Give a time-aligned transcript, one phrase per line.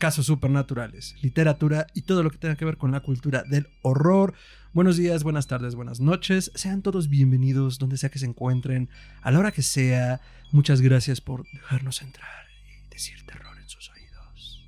[0.00, 4.32] casos supernaturales, literatura y todo lo que tenga que ver con la cultura del horror.
[4.72, 6.50] Buenos días, buenas tardes, buenas noches.
[6.54, 8.88] Sean todos bienvenidos donde sea que se encuentren,
[9.20, 10.22] a la hora que sea.
[10.52, 14.66] Muchas gracias por dejarnos entrar y decir terror en sus oídos.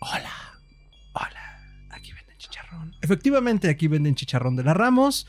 [0.00, 0.32] Hola,
[1.12, 2.96] hola, aquí venden chicharrón.
[3.02, 5.26] Efectivamente, aquí venden chicharrón de la Ramos.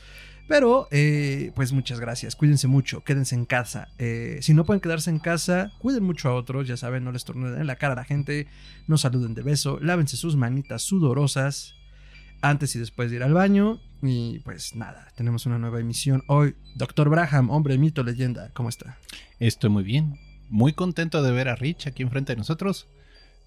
[0.50, 2.34] Pero, eh, pues muchas gracias.
[2.34, 3.86] Cuídense mucho, quédense en casa.
[3.98, 6.66] Eh, si no pueden quedarse en casa, cuiden mucho a otros.
[6.66, 8.48] Ya saben, no les tornen en la cara a la gente.
[8.88, 9.78] No saluden de beso.
[9.80, 11.76] Lávense sus manitas sudorosas
[12.42, 13.80] antes y después de ir al baño.
[14.02, 16.56] Y pues nada, tenemos una nueva emisión hoy.
[16.74, 18.98] Doctor Braham, hombre, mito, leyenda, ¿cómo está?
[19.38, 20.18] Estoy muy bien.
[20.48, 22.88] Muy contento de ver a Rich aquí enfrente de nosotros.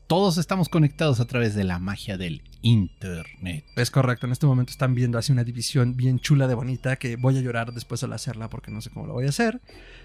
[0.07, 3.63] Todos estamos conectados a través de la magia del Internet.
[3.75, 7.15] Es correcto, en este momento están viendo así una división bien chula de bonita que
[7.15, 9.61] voy a llorar después al hacerla porque no sé cómo lo voy a hacer.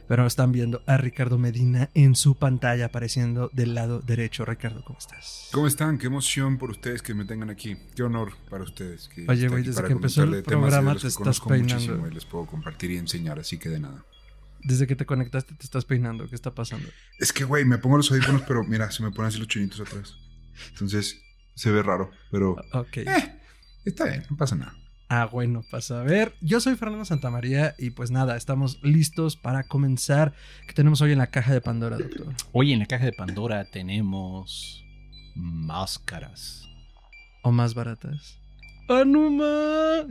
[0.06, 4.44] Pero están viendo a Ricardo Medina en su pantalla apareciendo del lado derecho.
[4.44, 5.48] Ricardo, ¿cómo estás?
[5.52, 5.98] ¿Cómo están?
[5.98, 7.76] Qué emoción por ustedes que me tengan aquí.
[7.94, 9.08] Qué honor para ustedes.
[9.08, 12.06] Que Oye, güey, desde para que empezó el programa te estás peinando.
[12.06, 14.04] les puedo compartir y enseñar, así que de nada.
[14.64, 16.28] Desde que te conectaste te estás peinando.
[16.28, 16.88] ¿Qué está pasando?
[17.18, 19.80] Es que, güey, me pongo los audífonos, pero mira, se me ponen así los chinitos
[19.80, 20.16] atrás.
[20.70, 21.20] Entonces,
[21.54, 22.98] se ve raro, pero Ok.
[22.98, 23.40] eh,
[23.84, 24.74] está bien, no pasa nada.
[25.10, 26.34] Ah, bueno, pasa a ver.
[26.42, 30.34] Yo soy Fernando Santamaría y pues nada, estamos listos para comenzar.
[30.66, 32.34] ¿Qué tenemos hoy en la caja de Pandora, doctor?
[32.52, 34.84] Hoy en la caja de Pandora tenemos
[35.34, 36.62] máscaras.
[37.42, 38.38] ¿O más baratas?
[38.88, 40.06] ¡Anuma!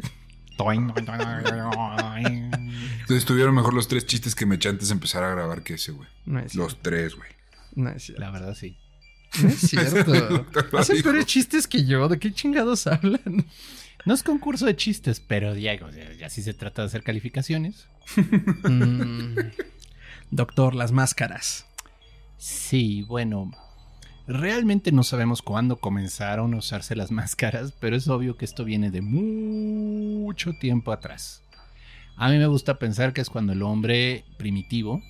[3.09, 5.91] Estuvieron mejor los tres chistes que me eché antes de empezar a grabar que ese,
[5.91, 6.07] güey.
[6.25, 6.55] No es.
[6.55, 7.29] Los tres, güey.
[7.75, 8.21] No es cierto.
[8.21, 8.77] La verdad sí.
[9.41, 10.45] No es cierto.
[10.77, 12.07] Hacen peores chistes que yo.
[12.07, 13.45] ¿De qué chingados hablan?
[14.05, 17.03] No es concurso de chistes, pero ya, o sea, ya sí se trata de hacer
[17.03, 17.87] calificaciones.
[18.63, 19.37] Mm.
[20.31, 21.65] Doctor, las máscaras.
[22.37, 23.51] Sí, bueno.
[24.27, 28.91] Realmente no sabemos cuándo comenzaron a usarse las máscaras, pero es obvio que esto viene
[28.91, 31.43] de mucho tiempo atrás.
[32.17, 35.01] A mí me gusta pensar que es cuando el hombre primitivo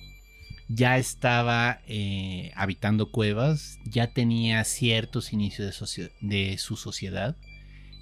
[0.68, 7.36] ya estaba eh, habitando cuevas, ya tenía ciertos inicios de, de su sociedad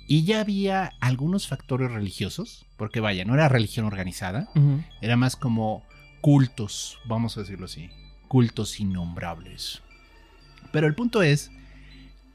[0.08, 4.48] y ya había algunos factores religiosos, porque vaya, no era religión organizada,
[5.00, 5.84] era más como
[6.20, 7.90] cultos, vamos a decirlo así,
[8.28, 9.82] cultos innombrables.
[10.76, 11.50] Pero el punto es,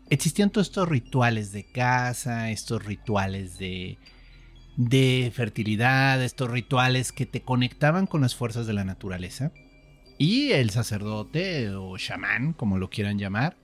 [0.09, 4.00] existían todos estos rituales de casa, estos rituales de,
[4.78, 9.52] de fertilidad, estos rituales que te conectaban con las fuerzas de la naturaleza.
[10.18, 13.57] Y el sacerdote o chamán, como lo quieran llamar,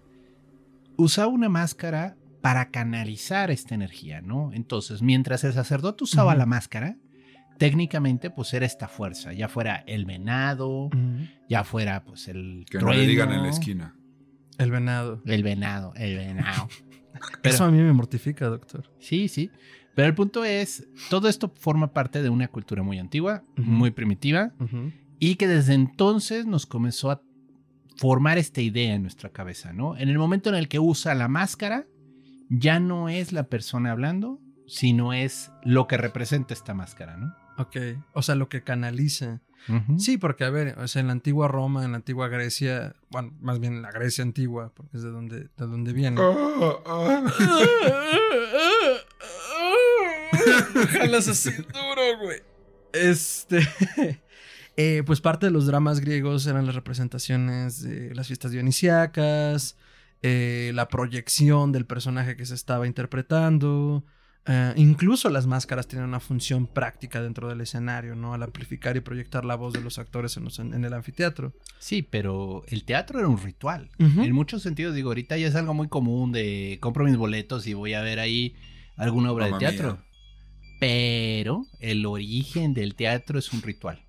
[0.95, 4.51] usaba una máscara para canalizar esta energía, ¿no?
[4.53, 6.97] Entonces, mientras el sacerdote usaba la máscara,
[7.57, 10.91] técnicamente pues era esta fuerza, ya fuera el venado,
[11.49, 13.96] ya fuera pues el Que no le digan en la esquina.
[14.57, 15.21] El venado.
[15.25, 16.67] el venado, el venado.
[17.41, 18.91] Pero- Eso a mí me mortifica, doctor.
[18.99, 19.51] Sí, sí.
[19.95, 24.51] Pero el punto es, todo esto forma parte de una cultura muy antigua, muy primitiva,
[25.19, 27.21] y que desde entonces nos comenzó a
[27.95, 29.97] formar esta idea en nuestra cabeza, ¿no?
[29.97, 31.87] En el momento en el que usa la máscara,
[32.49, 37.33] ya no es la persona hablando, sino es lo que representa esta máscara, ¿no?
[37.57, 37.77] Ok.
[38.13, 39.41] O sea, lo que canaliza.
[39.97, 43.33] Sí, porque a ver, o sea, en la antigua Roma, en la antigua Grecia, bueno,
[43.41, 46.21] más bien en la Grecia antigua, porque es de donde, de donde viene.
[46.21, 47.23] Ah, ah.
[50.91, 52.41] Jalas así duro, güey.
[52.93, 53.67] Este.
[54.77, 59.77] eh, pues parte de los dramas griegos eran las representaciones de las fiestas dionisíacas,
[60.21, 64.03] eh, la proyección del personaje que se estaba interpretando.
[64.47, 68.33] Eh, incluso las máscaras tienen una función práctica dentro del escenario, ¿no?
[68.33, 71.53] Al amplificar y proyectar la voz de los actores en, los- en el anfiteatro.
[71.79, 73.89] Sí, pero el teatro era un ritual.
[73.99, 77.73] En muchos sentidos, digo, ahorita ya es algo muy común de compro mis boletos y
[77.73, 78.55] voy a ver ahí
[78.95, 79.93] alguna obra Mamma de teatro.
[79.93, 80.03] mía.
[80.79, 84.03] Pero el origen del teatro es un ritual.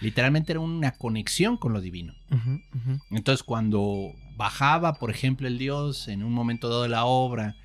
[0.00, 2.14] Literalmente era una conexión con lo divino.
[3.10, 7.56] Entonces, cuando bajaba, por ejemplo, el dios en un momento dado de la obra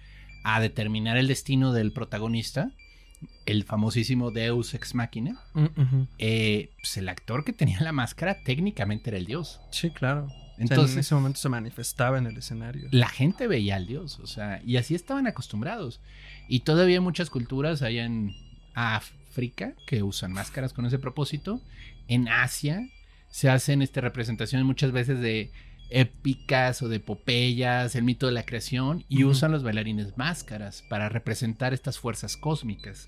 [0.44, 2.72] a determinar el destino del protagonista,
[3.46, 9.10] el famosísimo Deus Ex Machina, Mm, eh, pues el actor que tenía la máscara técnicamente
[9.10, 9.62] era el dios.
[9.72, 10.28] Sí, claro.
[10.58, 12.88] Entonces, en ese momento se manifestaba en el escenario.
[12.92, 16.00] la gente veía al dios, o sea, y así estaban acostumbrados.
[16.48, 18.36] Y todavía en muchas culturas, allá en
[18.76, 21.62] África que usan máscaras con ese propósito.
[22.08, 22.88] En Asia
[23.30, 25.52] se hacen este, representaciones muchas veces de
[25.94, 31.08] épicas o de epopeyas, el mito de la creación, y usan los bailarines máscaras para
[31.10, 33.08] representar estas fuerzas cósmicas.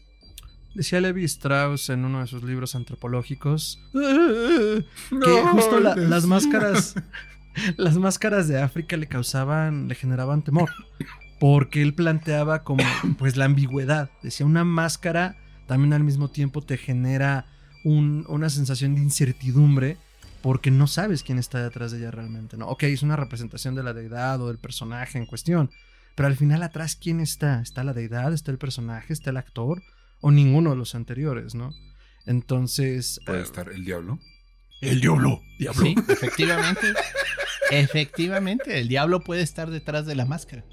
[0.75, 6.95] Decía Levi Strauss en uno de sus libros antropológicos que justo la- las máscaras
[7.77, 10.69] las máscaras de África le causaban le generaban temor
[11.39, 12.83] porque él planteaba como
[13.17, 14.09] pues la ambigüedad.
[14.21, 15.37] Decía una máscara
[15.67, 17.45] también al mismo tiempo te genera
[17.85, 19.97] un- una sensación de incertidumbre
[20.45, 23.81] porque no sabes quién está detrás de ella realmente no ok es una representación de
[23.81, 25.71] la deidad o del personaje en cuestión
[26.13, 29.81] pero al final atrás quién está está la deidad está el personaje está el actor
[30.21, 31.73] o ninguno de los anteriores no
[32.27, 34.19] entonces Puede eh, estar el diablo.
[34.81, 35.41] el diablo
[35.73, 36.93] Sí, efectivamente.
[37.71, 40.63] efectivamente, el diablo puede estar detrás de la máscara.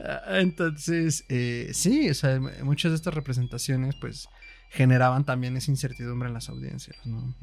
[0.00, 4.28] Ah, Entonces, eh, sí, o sea, muchas de estas representaciones, pues,
[4.76, 7.34] generaban también esa incertidumbre en las audiencias, ¿no?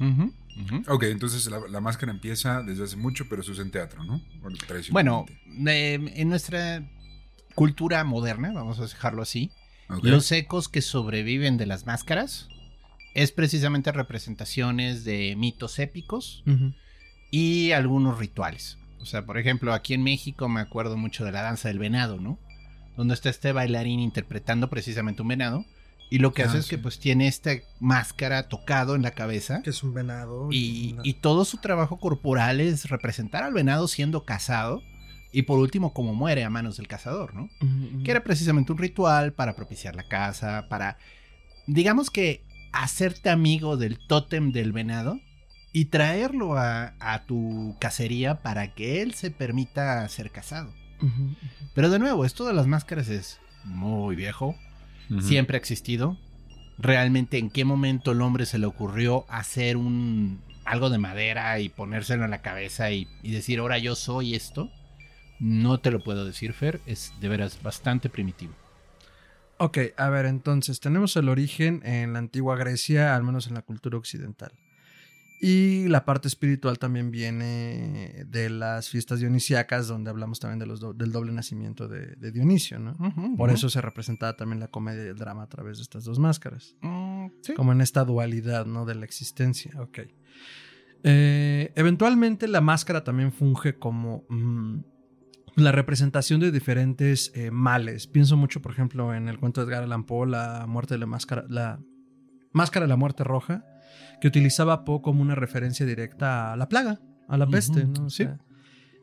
[0.88, 4.22] Ok, entonces la, la máscara empieza desde hace mucho, pero se usa en teatro, ¿no?
[4.92, 5.26] Bueno,
[5.66, 6.88] eh, en nuestra
[7.54, 9.50] cultura moderna, vamos a dejarlo así,
[10.02, 12.48] los ecos que sobreviven de las máscaras
[13.14, 16.42] es precisamente representaciones de mitos épicos
[17.30, 18.78] y algunos rituales.
[19.00, 22.18] O sea, por ejemplo, aquí en México me acuerdo mucho de la danza del venado,
[22.18, 22.38] ¿no?
[22.96, 25.64] Donde está este bailarín interpretando precisamente un venado.
[26.14, 27.50] Y lo que Ah, hace es que pues tiene esta
[27.80, 29.62] máscara tocado en la cabeza.
[29.62, 30.48] Que es un venado.
[30.52, 34.80] Y, y todo su trabajo corporal es representar al venado siendo cazado.
[35.32, 37.48] Y por último, como muere a manos del cazador, ¿no?
[38.04, 40.98] Que era precisamente un ritual para propiciar la caza, para,
[41.66, 45.18] digamos que, hacerte amigo del tótem del venado
[45.72, 50.72] y traerlo a, a tu cacería para que él se permita ser cazado.
[51.74, 54.54] Pero de nuevo, esto de las máscaras es muy viejo,
[55.20, 56.18] Siempre ha existido.
[56.78, 61.68] Realmente, ¿en qué momento el hombre se le ocurrió hacer un algo de madera y
[61.68, 64.70] ponérselo en la cabeza y, y decir, ahora yo soy esto?
[65.38, 68.54] No te lo puedo decir, Fer, es de veras bastante primitivo.
[69.58, 73.62] Ok, a ver, entonces tenemos el origen en la antigua Grecia, al menos en la
[73.62, 74.52] cultura occidental.
[75.46, 80.80] Y la parte espiritual también viene de las fiestas dionisíacas, donde hablamos también de los
[80.80, 82.96] do- del doble nacimiento de, de Dionisio, ¿no?
[83.36, 86.18] Por eso se representaba también la comedia y el drama a través de estas dos
[86.18, 86.76] máscaras.
[86.80, 87.52] Mm, sí.
[87.52, 88.86] Como en esta dualidad, ¿no?
[88.86, 89.72] De la existencia.
[89.82, 89.98] Ok.
[91.02, 94.78] Eh, eventualmente la máscara también funge como mm,
[95.56, 98.06] la representación de diferentes eh, males.
[98.06, 101.06] Pienso mucho, por ejemplo, en el cuento de Edgar Allan Poe, la muerte de la
[101.06, 101.80] máscara, la
[102.52, 103.64] máscara de la muerte roja,
[104.20, 108.06] que utilizaba Poe como una referencia directa a la plaga, a la peste, ¿no?
[108.06, 108.24] O sí.
[108.24, 108.38] sea,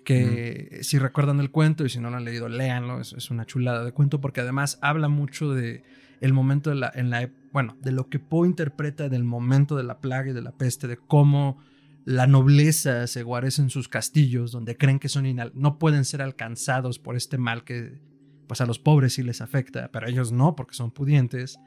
[0.04, 3.45] que si recuerdan el cuento y si no lo han leído, léanlo, es, es una
[3.45, 5.83] chulada de cuento porque además habla mucho de
[6.22, 9.83] el momento de la, en la, bueno, de lo que Poe interpreta del momento de
[9.83, 11.60] la plaga y de la peste, de cómo
[12.04, 16.22] la nobleza se guarece en sus castillos, donde creen que son inal- no pueden ser
[16.24, 18.00] alcanzados por este mal que
[18.48, 21.60] pues a los pobres sí les afecta, pero a ellos no, porque son pudientes.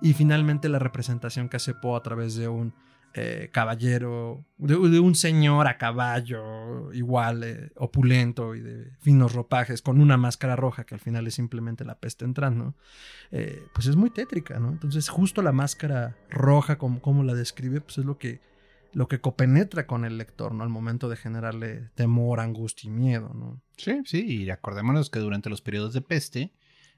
[0.00, 2.72] Y finalmente la representación que hace Poe a través de un
[3.18, 9.80] eh, caballero, de, de un señor a caballo, igual eh, opulento y de finos ropajes,
[9.80, 12.74] con una máscara roja que al final es simplemente la peste entrando,
[13.30, 14.68] eh, pues es muy tétrica, ¿no?
[14.68, 18.40] Entonces justo la máscara roja, como, como la describe, pues es lo que,
[18.92, 20.62] lo que copenetra con el lector, ¿no?
[20.62, 23.62] Al momento de generarle temor, angustia y miedo.
[23.78, 26.52] Sí, sí, y acordémonos que durante los periodos de peste,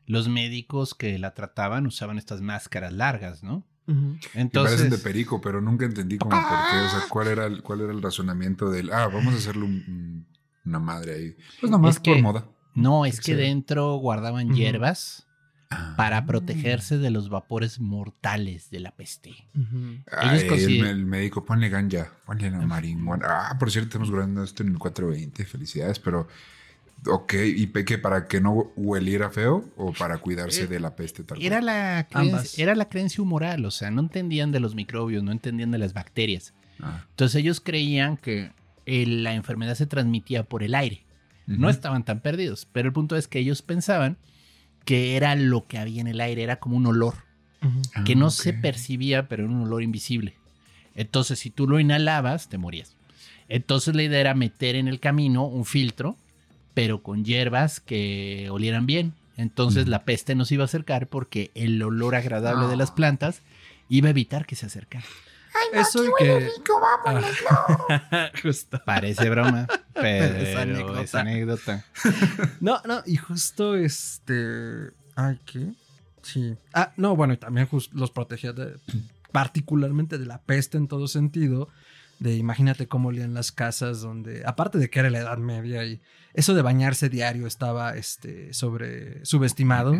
[0.06, 3.64] los médicos que la trataban usaban estas máscaras largas, ¿no?
[4.34, 6.40] Entonces, parecen de perico, pero nunca entendí como por
[6.70, 9.64] qué, o sea, cuál era el, cuál era el razonamiento del, ah, vamos a hacerle
[9.64, 10.26] un- un-
[10.66, 11.36] una madre ahí.
[11.60, 12.44] Pues nada más Es que- por moda.
[12.74, 13.34] no, es que Sí.
[13.34, 15.26] dentro guardaban hierbas
[15.70, 15.94] Ah.
[15.96, 19.34] para protegerse de los vapores mortales de la peste.
[20.16, 23.26] Ay, consideran- el, el médico, ponle ganja, ponle la marihuana.
[23.26, 26.28] Ah, por cierto, estamos grabando esto en el 420, felicidades, pero,
[27.06, 27.98] ok, ¿y qué?
[27.98, 31.66] ¿Para que no hueliera feo o para cuidarse Eh, de la peste tal Era cual?
[31.66, 32.08] la, Ambas.
[32.42, 35.78] creencia, era la creencia humoral, o sea, no entendían de los microbios, no entendían de
[35.78, 36.54] las bacterias.
[36.80, 38.52] Ah, Entonces ellos creían que
[38.86, 41.04] eh, la enfermedad se transmitía por el aire.
[41.46, 44.18] No estaban tan perdidos, pero el punto es que ellos pensaban
[44.84, 47.14] que era lo que había en el aire, era como un olor,
[47.94, 48.32] Ah, que no ok.
[48.32, 50.34] se percibía, pero era un olor invisible.
[50.94, 52.96] Entonces, si tú lo inhalabas, te morías.
[53.48, 56.18] Entonces, la idea era meter en el camino un filtro,
[56.78, 59.12] pero con hierbas que olieran bien.
[59.36, 62.94] Entonces, la peste no se iba a acercar porque el olor agradable de las Ah.
[62.94, 63.40] plantas
[63.88, 65.04] iba a evitar que se acercara.
[65.72, 66.48] Eso y que...
[67.04, 68.80] Ah, justo.
[68.86, 70.48] Parece broma, pero Es
[71.02, 71.84] es anécdota.
[72.60, 74.90] No, no, y justo este.
[75.16, 75.72] Ay, ¿qué?
[76.22, 76.54] Sí.
[76.72, 78.76] Ah, no, bueno, y también los protegía de.
[79.32, 81.68] particularmente de la peste en todo sentido,
[82.18, 86.00] de imagínate cómo olían las casas donde, aparte de que era la Edad Media y
[86.34, 89.96] eso de bañarse diario estaba este, sobre subestimado.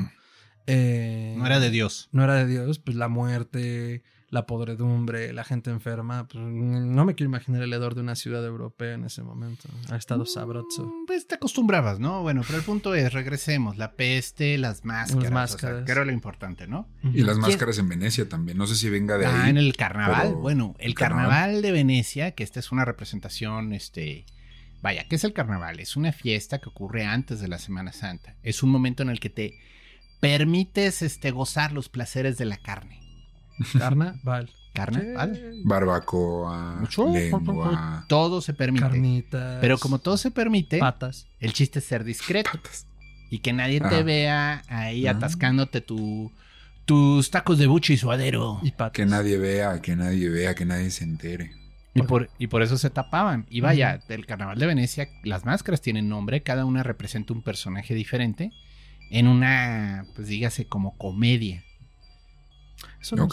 [0.67, 2.09] Eh, No era de Dios.
[2.13, 6.29] no era de Dios, pues la muerte, la podredumbre, la gente enferma.
[6.29, 9.69] Pues, no me quiero imaginar el hedor de una ciudad europea en ese momento.
[9.91, 10.85] Ha estado sabroso.
[10.85, 12.21] Mm, Pues te acostumbrabas, ¿no?
[12.23, 13.79] Bueno, pero el punto es, regresemos.
[13.79, 15.23] La peste, las máscaras.
[15.23, 15.77] Las o máscaras.
[15.79, 16.87] sea, que era lo importante, ¿no?
[17.03, 18.59] Y las máscaras en Venecia también.
[18.59, 19.51] No sé si venga de Ah, ahí.
[19.51, 20.29] en el carnaval.
[20.29, 21.31] pero- Bueno, el el carnaval.
[21.31, 24.27] carnaval de Venecia, que esta es una representación, este.
[24.83, 25.81] Vaya, ¿qué es el carnaval?
[25.81, 28.37] Es una fiesta que ocurre antes de la Semana Santa.
[28.43, 29.59] Es un momento en el que te
[30.21, 32.98] permites este, gozar los placeres de la carne.
[33.79, 34.51] Carnaval.
[34.75, 35.35] ¿Carnaval?
[35.35, 35.63] Sí.
[35.65, 37.13] Barbacoa, Mucho.
[37.13, 38.83] lengua, Todo se permite.
[38.85, 39.59] Carnitas.
[39.61, 41.27] Pero como todo se permite, Patas.
[41.41, 42.51] el chiste es ser discreto.
[42.53, 42.87] patas.
[43.31, 44.03] Y que nadie te Ajá.
[44.03, 45.13] vea ahí Ah.
[45.13, 46.33] atascándote tu,
[46.85, 48.61] tus tacos de buche y suadero.
[48.63, 48.93] Y patas.
[48.93, 51.53] Que nadie vea, que nadie vea, que nadie se entere.
[51.95, 53.45] Y por, y por eso se tapaban.
[53.51, 57.93] Y vaya, del carnaval de Venecia, las máscaras tienen nombre, cada una representa un personaje
[57.95, 58.53] diferente
[59.11, 61.65] en una, pues dígase, como comedia.
[63.01, 63.29] Eso no.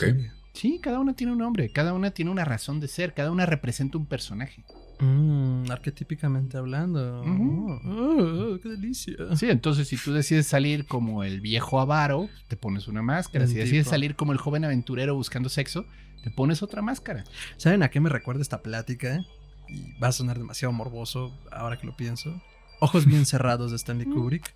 [0.53, 3.45] Sí, cada una tiene un nombre, cada una tiene una razón de ser, cada una
[3.45, 4.63] representa un personaje.
[4.99, 7.21] Mm, arquetípicamente hablando.
[7.23, 9.15] Oh, oh, ¡Qué delicia!
[9.35, 13.43] Sí, entonces si tú decides salir como el viejo avaro, te pones una máscara.
[13.43, 13.89] El Si decides tipo.
[13.89, 15.85] salir como el joven aventurero buscando sexo,
[16.23, 17.25] te pones otra máscara.
[17.57, 19.25] ¿Saben a qué me recuerda esta plática?
[19.67, 22.41] Y va a sonar demasiado morboso ahora que lo pienso.
[22.79, 24.53] Ojos bien cerrados de Stanley Kubrick.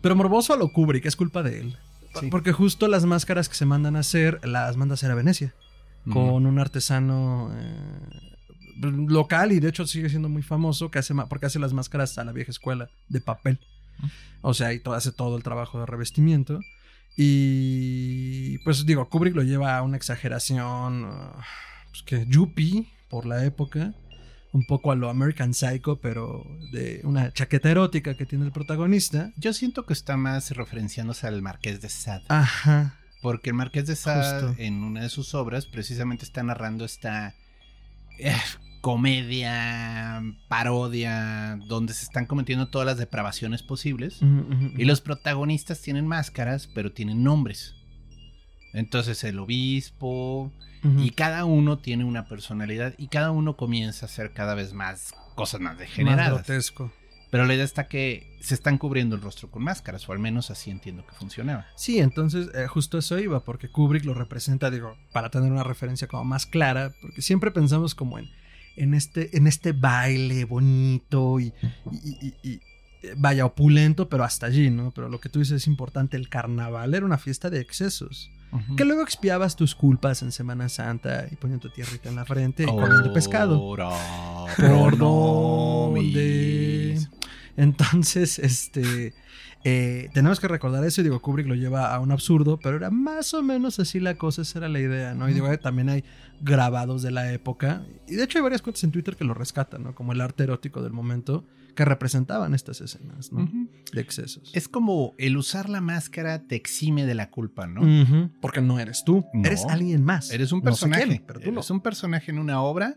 [0.00, 1.76] Pero morboso a lo Kubrick, es culpa de él.
[2.20, 2.28] Sí.
[2.30, 5.54] Porque justo las máscaras que se mandan a hacer, las manda a hacer a Venecia.
[6.10, 8.28] Con un artesano eh,
[8.80, 12.24] local y de hecho sigue siendo muy famoso que hace porque hace las máscaras a
[12.24, 13.60] la vieja escuela de papel.
[14.40, 16.60] O sea, y todo, hace todo el trabajo de revestimiento.
[17.16, 21.32] Y pues digo, Kubrick lo lleva a una exageración, uh,
[21.90, 23.92] pues que yuppie por la época,
[24.52, 29.32] un poco a lo American Psycho, pero de una chaqueta erótica que tiene el protagonista.
[29.36, 32.24] Yo siento que está más referenciándose al Marqués de Sade.
[32.28, 32.98] Ajá.
[33.20, 34.62] Porque el Marqués de Sade, Justo.
[34.62, 37.34] en una de sus obras, precisamente está narrando esta
[38.18, 38.34] eh,
[38.80, 44.20] comedia, parodia, donde se están cometiendo todas las depravaciones posibles.
[44.76, 47.74] Y los protagonistas tienen máscaras, pero tienen nombres.
[48.72, 54.32] Entonces el obispo, y cada uno tiene una personalidad, y cada uno comienza a hacer
[54.32, 56.32] cada vez más cosas más Más degeneradas.
[56.46, 56.92] grotesco.
[57.30, 60.50] Pero la idea está que se están cubriendo el rostro con máscaras, o al menos
[60.50, 61.66] así entiendo que funcionaba.
[61.76, 66.08] Sí, entonces eh, justo eso iba, porque Kubrick lo representa, digo, para tener una referencia
[66.08, 68.30] como más clara, porque siempre pensamos como en,
[68.76, 71.52] en, este, en este baile bonito y,
[71.92, 72.60] y- y- y,
[73.02, 74.90] eh, vaya opulento, pero hasta allí, ¿no?
[74.92, 78.30] Pero lo que tú dices es importante, el carnaval era una fiesta de excesos,
[78.76, 82.62] que luego expiabas tus culpas en Semana Santa y poniendo tu tierrita en la frente
[82.62, 83.76] y comiendo pescado.
[84.56, 86.98] ¿Por dónde?
[87.56, 89.14] Entonces, este.
[89.64, 92.90] eh, tenemos que recordar eso y digo, Kubrick lo lleva a un absurdo, pero era
[92.90, 95.28] más o menos así la cosa, esa era la idea, ¿no?
[95.28, 96.04] Y digo, eh, también hay
[96.40, 99.82] grabados de la época, y de hecho hay varias cuentas en Twitter que lo rescatan,
[99.82, 99.94] ¿no?
[99.94, 101.44] Como el arte erótico del momento,
[101.78, 103.48] que representaban estas escenas, ¿no?
[103.92, 104.50] De excesos.
[104.52, 108.30] Es como el usar la máscara te exime de la culpa, ¿no?
[108.40, 109.46] Porque no eres tú, No.
[109.46, 110.32] eres alguien más.
[110.32, 111.60] Eres un No sé personaje, quién, pero tú no.
[111.60, 112.96] eres un personaje en una obra,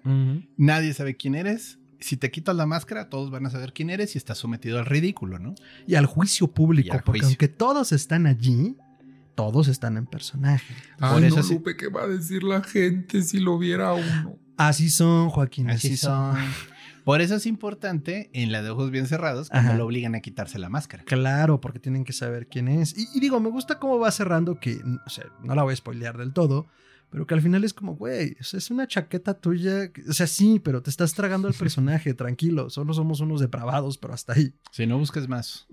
[0.57, 1.77] nadie sabe quién eres.
[1.99, 4.87] Si te quitas la máscara, todos van a saber quién eres y estás sometido al
[4.87, 5.53] ridículo, ¿no?
[5.85, 7.27] Y al juicio público, al porque juicio.
[7.27, 8.75] aunque todos están allí,
[9.35, 10.73] todos están en personaje.
[10.97, 13.93] Por Ay, eso no, sí- Lupe, ¿qué va a decir la gente si lo viera
[13.93, 14.39] uno?
[14.57, 16.35] Así son, Joaquín, así, Así son.
[16.35, 16.43] son.
[17.03, 19.77] Por eso es importante en la de ojos bien cerrados cuando Ajá.
[19.77, 21.03] lo obligan a quitarse la máscara.
[21.03, 22.97] Claro, porque tienen que saber quién es.
[22.97, 25.75] Y, y digo, me gusta cómo va cerrando, que, o sea, no la voy a
[25.75, 26.67] spoilear del todo,
[27.09, 29.91] pero que al final es como, güey, o sea, es una chaqueta tuya.
[30.09, 32.69] O sea, sí, pero te estás tragando al personaje, tranquilo.
[32.69, 34.53] Solo somos unos depravados, pero hasta ahí.
[34.71, 35.67] Si no busques más.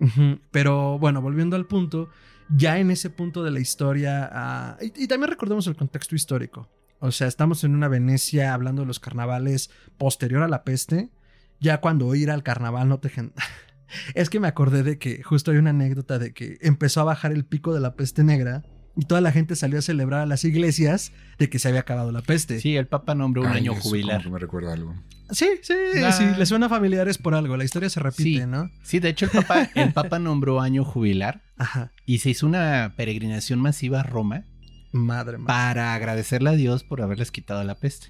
[0.51, 2.09] Pero bueno, volviendo al punto,
[2.49, 6.69] ya en ese punto de la historia, ah, y, y también recordemos el contexto histórico.
[7.01, 11.11] O sea, estamos en una Venecia hablando de los carnavales posterior a la peste.
[11.61, 13.11] Ya cuando ir al carnaval no te...
[14.15, 17.33] es que me acordé de que justo hay una anécdota de que empezó a bajar
[17.33, 18.63] el pico de la peste negra
[18.97, 22.11] y toda la gente salió a celebrar a las iglesias de que se había acabado
[22.13, 22.61] la peste.
[22.61, 24.23] Sí, el Papa nombró un Ay, año eso como jubilar.
[24.23, 24.95] que me recuerda algo.
[25.31, 25.75] sí, sí,
[26.13, 27.57] sí, le suena familiares por algo.
[27.57, 28.47] La historia se repite, Sí.
[28.47, 28.69] ¿no?
[28.83, 31.93] Sí, de hecho el Papa, el Papa nombró año jubilar Ajá.
[32.07, 34.45] y se hizo una peregrinación masiva a Roma
[34.93, 35.47] Madre mía.
[35.47, 38.09] para agradecerle a Dios por haberles quitado la peste.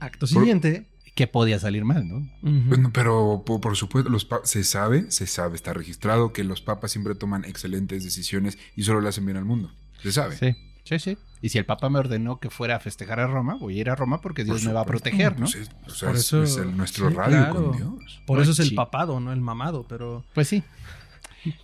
[0.00, 0.88] Acto Por- siguiente.
[1.16, 2.30] Que podía salir mal, ¿no?
[2.42, 6.92] Bueno, pero por, por supuesto, los se sabe, se sabe, está registrado que los papas
[6.92, 9.72] siempre toman excelentes decisiones y solo le hacen bien al mundo.
[10.02, 10.36] Se sabe.
[10.36, 10.54] Sí.
[10.84, 11.18] Sí, sí.
[11.42, 13.90] Y si el Papa me ordenó que fuera a festejar a Roma, voy a ir
[13.90, 15.46] a Roma porque Dios Por me va a proteger, ¿no?
[15.46, 17.54] pues es- o sea, Por es- eso- es el- nuestro sí, radio claro.
[17.54, 18.22] con Dios.
[18.24, 20.62] Por eso es el papado, no el mamado, pero Pues sí.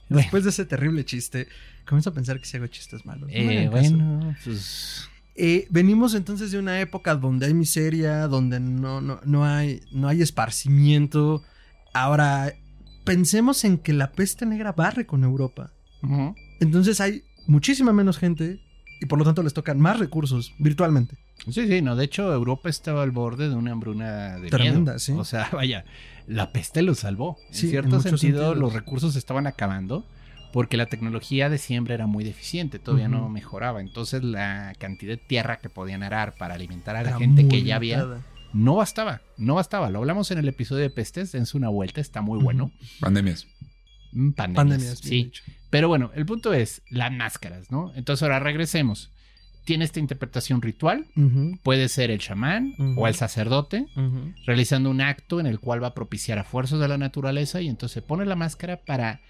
[0.09, 1.47] después de ese terrible chiste,
[1.87, 3.29] comienzo a pensar que si hago chistes malos.
[3.33, 5.09] Eh, bueno, pues.
[5.35, 10.09] Eh, venimos entonces de una época donde hay miseria, donde no, no, no, hay, no
[10.09, 11.43] hay esparcimiento.
[11.95, 12.53] Ahora,
[13.05, 15.73] pensemos en que la peste negra barre con Europa.
[16.61, 18.61] Entonces hay muchísima menos gente
[19.01, 21.17] y por lo tanto les tocan más recursos virtualmente.
[21.51, 21.97] Sí, sí, no.
[21.97, 24.99] De hecho, Europa estaba al borde de una hambruna de Tremenda, miedo.
[24.99, 25.13] sí.
[25.13, 25.85] O sea, vaya,
[26.27, 27.37] la peste lo salvó.
[27.49, 28.57] En Sí, cierto sentido, sentidos.
[28.59, 30.07] los recursos estaban acabando
[30.53, 33.81] porque la tecnología de siembra era muy deficiente, todavía no mejoraba.
[33.81, 37.63] Entonces, la cantidad de tierra que podían arar para alimentar a la Era gente que
[37.63, 38.23] ya había limitada.
[38.53, 39.23] no bastaba.
[39.39, 39.91] No bastaba.
[39.91, 41.33] Lo hablamos en el episodio de pestes.
[41.33, 42.71] Dense una vuelta, está muy bueno.
[43.01, 43.47] Pandemias.
[44.13, 44.57] Mm, Pandemias.
[44.57, 45.25] Pandemias, sí.
[45.25, 45.43] dicho.
[45.71, 47.93] Pero bueno, el punto es las máscaras, ¿no?
[47.95, 49.11] Entonces, ahora regresemos.
[49.65, 51.07] Tiene esta interpretación ritual.
[51.63, 53.87] Puede ser el chamán o el sacerdote
[54.45, 57.69] realizando un acto en el cual va a propiciar a fuerzas de la naturaleza y
[57.69, 59.21] entonces pone la máscara para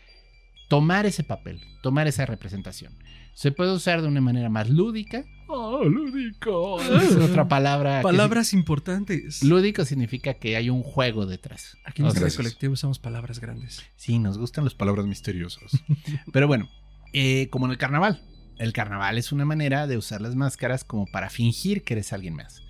[0.73, 2.95] tomar ese papel, tomar esa representación.
[3.35, 5.23] Se puede usar de una manera más lúdica.
[5.49, 6.81] ¡Oh, lúdico!
[6.81, 7.99] Es otra palabra.
[7.99, 9.43] que Palabras importantes.
[9.43, 11.77] Lúdico significa que hay un juego detrás.
[11.85, 12.37] Aquí en O este sea, Gracias.
[12.43, 13.83] colectivo usamos palabras grandes.
[13.97, 15.73] Sí, nos gustan las palabras misteriosas.
[16.33, 16.71] Pero bueno,
[17.13, 18.23] eh, como en el carnaval.
[18.59, 22.35] El carnaval es una manera de usar las máscaras como para fingir que eres alguien
[22.35, 22.63] más.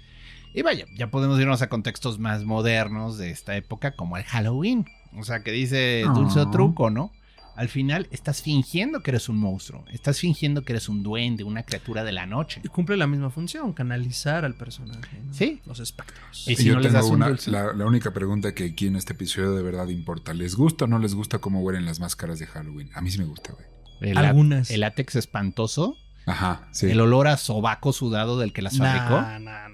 [0.54, 4.86] Y vaya, ya podemos irnos a contextos más modernos de esta época, como el Halloween.
[5.16, 6.50] O sea, que dice dulce o Ah.
[6.50, 7.12] truco, ¿no?
[7.54, 9.84] Al final estás fingiendo que eres un monstruo.
[9.90, 12.60] Estás fingiendo que eres un duende, una criatura de la noche.
[12.64, 15.20] Y cumple la misma función, canalizar al personaje.
[15.22, 15.34] ¿no?
[15.34, 15.60] Sí.
[15.66, 16.48] Los espectros.
[16.48, 18.86] Y si yo no les tengo das un una, la, la única pregunta que aquí
[18.86, 20.32] en este episodio de verdad importa.
[20.34, 22.90] ¿Les gusta o no les gusta cómo huelen las máscaras de Halloween?
[22.94, 23.66] A mí sí me gusta, güey.
[24.00, 24.70] El, Algunas.
[24.70, 26.90] el látex espantoso, Ajá, sí.
[26.90, 29.20] el olor a sobaco sudado del que las fabricó.
[29.20, 29.68] Nah, nah.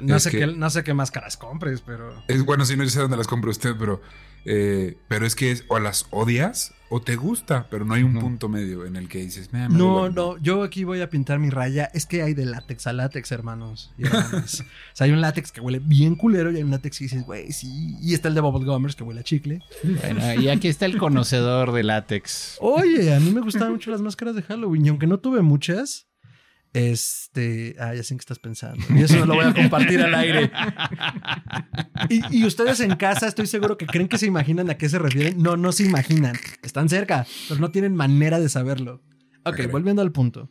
[0.00, 2.22] No, sé que- qué, no sé qué máscaras compres, pero.
[2.28, 4.00] Es bueno, sí, no sé dónde las compra usted, pero,
[4.46, 8.16] eh, pero es que es, o las odias o te gusta, pero no hay un
[8.18, 10.14] punto medio en el que dices, "Meh, me No, huele".
[10.14, 11.90] no, yo aquí voy a pintar mi raya.
[11.92, 14.60] Es que hay de látex a látex, hermanos y hermanas.
[14.92, 17.24] o sea, hay un látex que huele bien culero y hay un látex que dices,
[17.24, 17.96] güey, sí.
[18.00, 19.60] Y está el de Bubble Gummers que huele a chicle.
[19.82, 22.56] Bueno, y aquí está el conocedor de látex.
[22.60, 26.05] Oye, a mí me gustaban mucho las máscaras de Halloween y aunque no tuve muchas,
[26.76, 28.84] este, ah, ya sé en qué estás pensando.
[28.90, 30.50] Y eso no lo voy a compartir al aire.
[32.10, 34.98] Y, y ustedes en casa, estoy seguro que creen que se imaginan a qué se
[34.98, 35.42] refieren.
[35.42, 36.36] No, no se imaginan.
[36.62, 39.02] Están cerca, pero no tienen manera de saberlo.
[39.44, 40.50] Ok, volviendo al punto.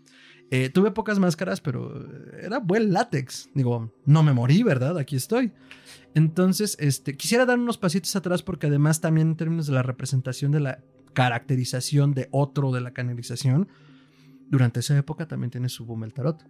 [0.50, 1.94] Eh, tuve pocas máscaras, pero
[2.42, 3.50] era buen látex.
[3.54, 4.98] Digo, no me morí, ¿verdad?
[4.98, 5.52] Aquí estoy.
[6.16, 10.52] Entonces, este, quisiera dar unos pasitos atrás porque además también en términos de la representación
[10.52, 10.80] de la
[11.14, 13.68] caracterización de otro de la canalización,
[14.50, 16.44] durante esa época también tiene su boom el tarot.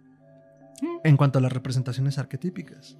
[1.04, 2.98] En cuanto a las representaciones arquetípicas.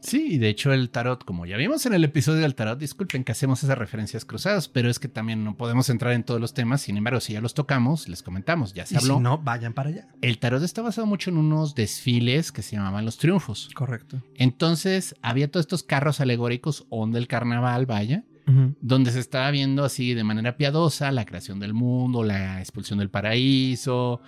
[0.00, 3.22] Sí, y de hecho el tarot, como ya vimos en el episodio del tarot, disculpen
[3.22, 6.54] que hacemos esas referencias cruzadas, pero es que también no podemos entrar en todos los
[6.54, 9.14] temas, sin embargo, si ya los tocamos, les comentamos, ya se Y habló.
[9.18, 10.08] si no, vayan para allá.
[10.20, 13.70] El tarot está basado mucho en unos desfiles que se llamaban los triunfos.
[13.76, 14.20] Correcto.
[14.34, 20.14] Entonces, había todos estos carros alegóricos on del carnaval, vaya, donde se estaba viendo así
[20.14, 24.20] de manera piadosa la creación del mundo, la expulsión del paraíso,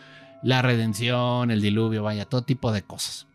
[0.42, 3.26] la redención, el diluvio, vaya, todo tipo de cosas.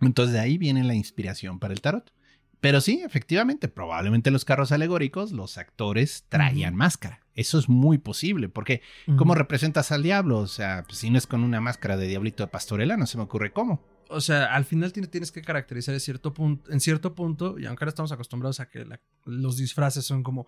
[0.00, 2.12] Entonces de ahí viene la inspiración para el tarot.
[2.60, 7.20] Pero sí, efectivamente, probablemente los carros alegóricos, los actores traían máscara.
[7.34, 8.82] Eso es muy posible, porque
[9.16, 10.38] ¿cómo representas al diablo?
[10.38, 13.16] O sea, pues, si no es con una máscara de diablito de pastorela, no se
[13.16, 13.82] me ocurre cómo.
[14.10, 17.66] O sea, al final tiene- tienes que caracterizar en cierto punto, en cierto punto, y
[17.66, 20.46] aunque ahora estamos acostumbrados a que la- los disfraces son como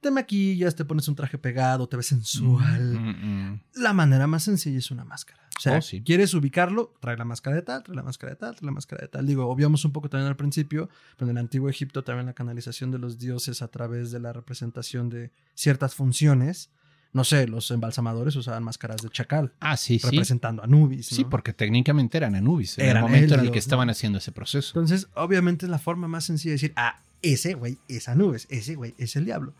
[0.00, 2.98] te maquillas, te pones un traje pegado, te ves sensual.
[2.98, 3.60] Mm, mm.
[3.76, 5.40] La manera más sencilla es una máscara.
[5.56, 6.02] O sea, Oh, sí.
[6.02, 9.02] quieres ubicarlo, trae la máscara de tal, trae la máscara de tal, trae la máscara
[9.02, 9.26] de tal.
[9.26, 12.90] Digo, obviamos un poco también al principio, pero en el antiguo Egipto también la canalización
[12.90, 16.70] de los dioses a través de la representación de ciertas funciones.
[17.14, 20.06] No sé, los embalsamadores usaban máscaras de chacal, Ah, sí, sí.
[20.10, 21.06] representando a Anubis.
[21.06, 23.92] Sí, porque técnicamente eran Anubis en Eran el momento en el que estaban ¿no?
[23.92, 24.70] haciendo ese proceso.
[24.70, 28.76] Entonces, obviamente es la forma más sencilla de decir, ah, ese güey es Anubis, ese
[28.76, 29.52] güey es el diablo.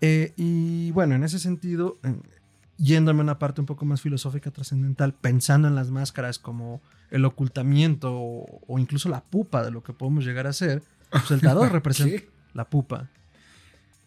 [0.00, 1.98] Eh, y bueno, en ese sentido,
[2.76, 6.80] yéndome a una parte un poco más filosófica, trascendental, pensando en las máscaras como
[7.10, 11.30] el ocultamiento o, o incluso la pupa de lo que podemos llegar a ser, pues
[11.30, 12.28] el representa ¿Qué?
[12.52, 13.08] la pupa.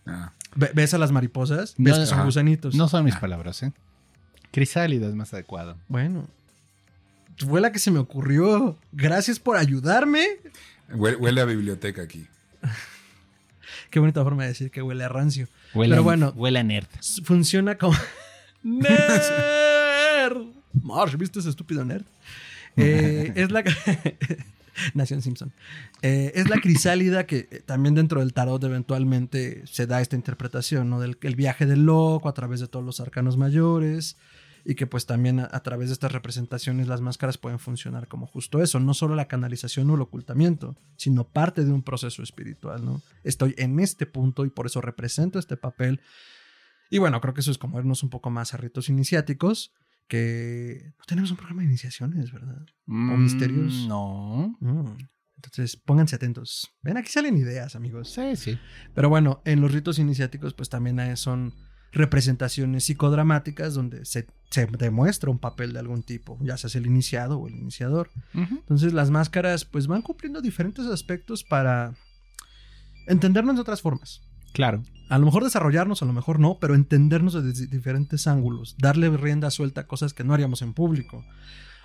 [0.08, 1.76] Ah, Ve- ¿Ves a las mariposas?
[1.78, 2.26] ¿Ves No, que son ajá.
[2.26, 2.76] gusanitos?
[2.76, 3.20] No son mis Ah.
[3.20, 3.72] palabras, ¿eh?
[4.52, 5.78] Crisálida es más adecuado.
[5.88, 6.28] Bueno,
[7.38, 8.78] fue la que se me ocurrió.
[8.92, 10.26] Gracias por ayudarme.
[10.90, 12.26] huele, huele a biblioteca aquí.
[13.92, 15.48] Qué bonita forma de decir que huele a rancio.
[15.74, 16.34] Huele Pero a- bueno.
[16.36, 16.88] Huele a nerd.
[17.24, 17.96] funciona como
[18.64, 20.38] nerd.
[20.82, 22.06] Marsh, ¿viste ese estúpido nerd?
[22.80, 23.64] Eh, es la.
[24.94, 25.54] Nación Simpson.
[26.02, 30.90] Eh, es la crisálida que eh, también dentro del tarot eventualmente se da esta interpretación,
[30.90, 31.00] ¿no?
[31.00, 34.18] Del el viaje del loco a través de todos los arcanos mayores
[34.66, 38.28] y que pues también a, a través de estas representaciones las máscaras pueden funcionar como
[38.28, 42.84] justo eso, no solo la canalización o el ocultamiento, sino parte de un proceso espiritual,
[42.84, 43.02] ¿no?
[43.24, 46.02] Estoy en este punto y por eso represento este papel.
[46.90, 49.74] Y bueno, creo que eso es como irnos un poco más a ritos iniciáticos,
[50.08, 52.66] que no tenemos un programa de iniciaciones, ¿verdad?
[52.86, 53.86] Mm, misterios?
[53.88, 54.56] No.
[54.60, 54.98] Mm.
[55.36, 56.72] Entonces, pónganse atentos.
[56.82, 58.12] Ven, aquí salen ideas, amigos.
[58.12, 58.60] Sí, sí.
[58.96, 61.54] Pero bueno, en los ritos iniciáticos, pues también son
[61.92, 67.38] representaciones psicodramáticas donde se, se demuestra un papel de algún tipo, ya sea el iniciado
[67.38, 68.10] o el iniciador.
[68.34, 71.94] Entonces, las máscaras, pues van cumpliendo diferentes aspectos para
[73.08, 74.22] entendernos de otras formas.
[74.54, 74.84] Claro.
[75.10, 79.50] A lo mejor desarrollarnos, a lo mejor no, pero entendernos desde diferentes ángulos, darle rienda
[79.52, 81.24] suelta a cosas que no haríamos en público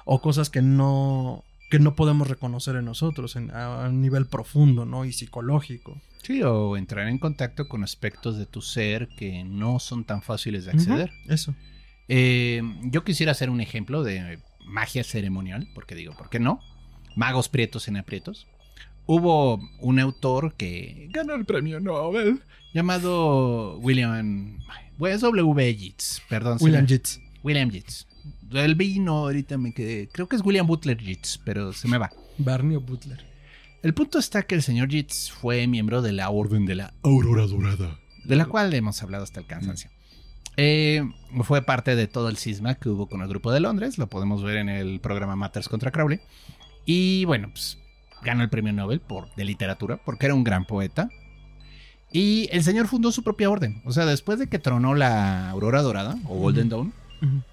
[0.05, 4.85] o cosas que no que no podemos reconocer en nosotros en- a, un nivel profundo,
[4.85, 5.07] ¿no?
[5.07, 5.99] Y psicológico.
[6.23, 10.67] Sí, o entrar en contacto con aspectos de tu ser que no son tan fáciles
[10.67, 11.11] de acceder.
[11.29, 11.55] Eso.
[12.09, 16.61] Eh, yo quisiera hacer un ejemplo de magia ceremonial, porque digo, ¿por qué no?
[17.17, 18.47] Magos prietos en aprietos.
[19.07, 22.41] Hubo un autor que ganó el premio Nobel
[22.73, 24.59] llamado William.
[24.99, 25.75] Pues W.
[25.77, 26.59] Yeats, perdón.
[26.61, 27.21] William me- Yeats.
[27.43, 28.07] William Yeats.
[28.53, 30.09] El vino ahorita me quedé.
[30.09, 32.11] Creo que es William Butler Yeats, pero se me va.
[32.39, 33.25] Barney o Butler.
[33.83, 37.47] El punto está que el señor Yeats fue miembro de la Orden de la Aurora
[37.47, 39.91] Dorada, de la cual hemos hablado hasta el cansancio.
[40.57, 41.03] Eh,
[41.43, 44.43] fue parte de todo el cisma que hubo con el grupo de Londres, lo podemos
[44.45, 46.21] ver en el programa Matters contra Crowley.
[46.87, 47.79] Y bueno, pues
[48.23, 51.09] ganó el premio Nobel por, de literatura porque era un gran poeta.
[52.11, 53.81] Y el señor fundó su propia orden.
[53.85, 56.93] O sea, después de que tronó la Aurora Dorada o Golden Dawn,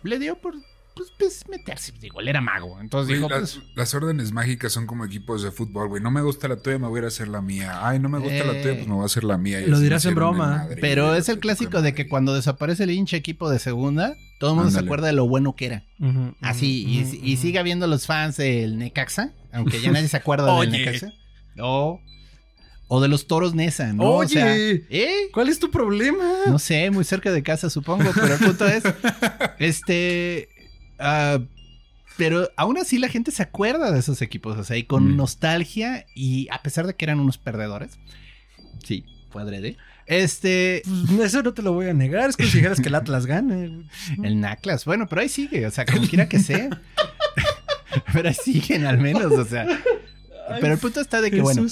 [0.04, 0.56] le dio por
[1.00, 1.94] pues, pues, meterse.
[2.02, 2.78] Digo, él era mago.
[2.82, 6.04] Entonces dijo, las, pues, las órdenes mágicas son como equipos de fútbol, güey.
[6.04, 7.88] No me gusta la tuya, me voy a ir a hacer la mía.
[7.88, 9.62] Ay, no me gusta la tuya, pues me voy a hacer la mía.
[9.62, 12.92] Y lo dirás en broma, Madrid, Pero es el clásico de que cuando desaparece el
[12.92, 15.86] hinche equipo de segunda, todo el mundo se acuerda de lo bueno que era.
[16.42, 20.56] Así, y, y sigue habiendo los fans del Necaxa, aunque ya nadie se acuerda del
[20.70, 20.72] Oye.
[20.72, 21.14] Necaxa.
[21.60, 22.00] O,
[22.88, 24.04] o de los toros Nesa, ¿no?
[24.04, 24.30] O Oye.
[24.30, 25.30] sea, ¿eh?
[25.34, 26.26] ¿Cuál es tu problema?
[26.48, 28.84] No sé, muy cerca de casa, supongo, pero el punto es,
[29.60, 30.50] este,
[31.00, 31.40] ah,
[32.18, 35.18] pero aún así la gente se acuerda de esos equipos, o sea, y con Mm.
[35.18, 37.98] nostalgia y a pesar de que eran unos perdedores,
[38.84, 42.32] sí, fue adrede, este, Pues, eso no te lo voy a negar.
[42.32, 43.86] Es como si dijeras que el Atlas gane.
[44.24, 46.70] el Naclas, bueno, pero ahí sigue, o sea, como quiera que sea,
[48.14, 49.66] pero ahí siguen al menos, o sea,
[50.62, 51.66] pero el punto está de que, bueno.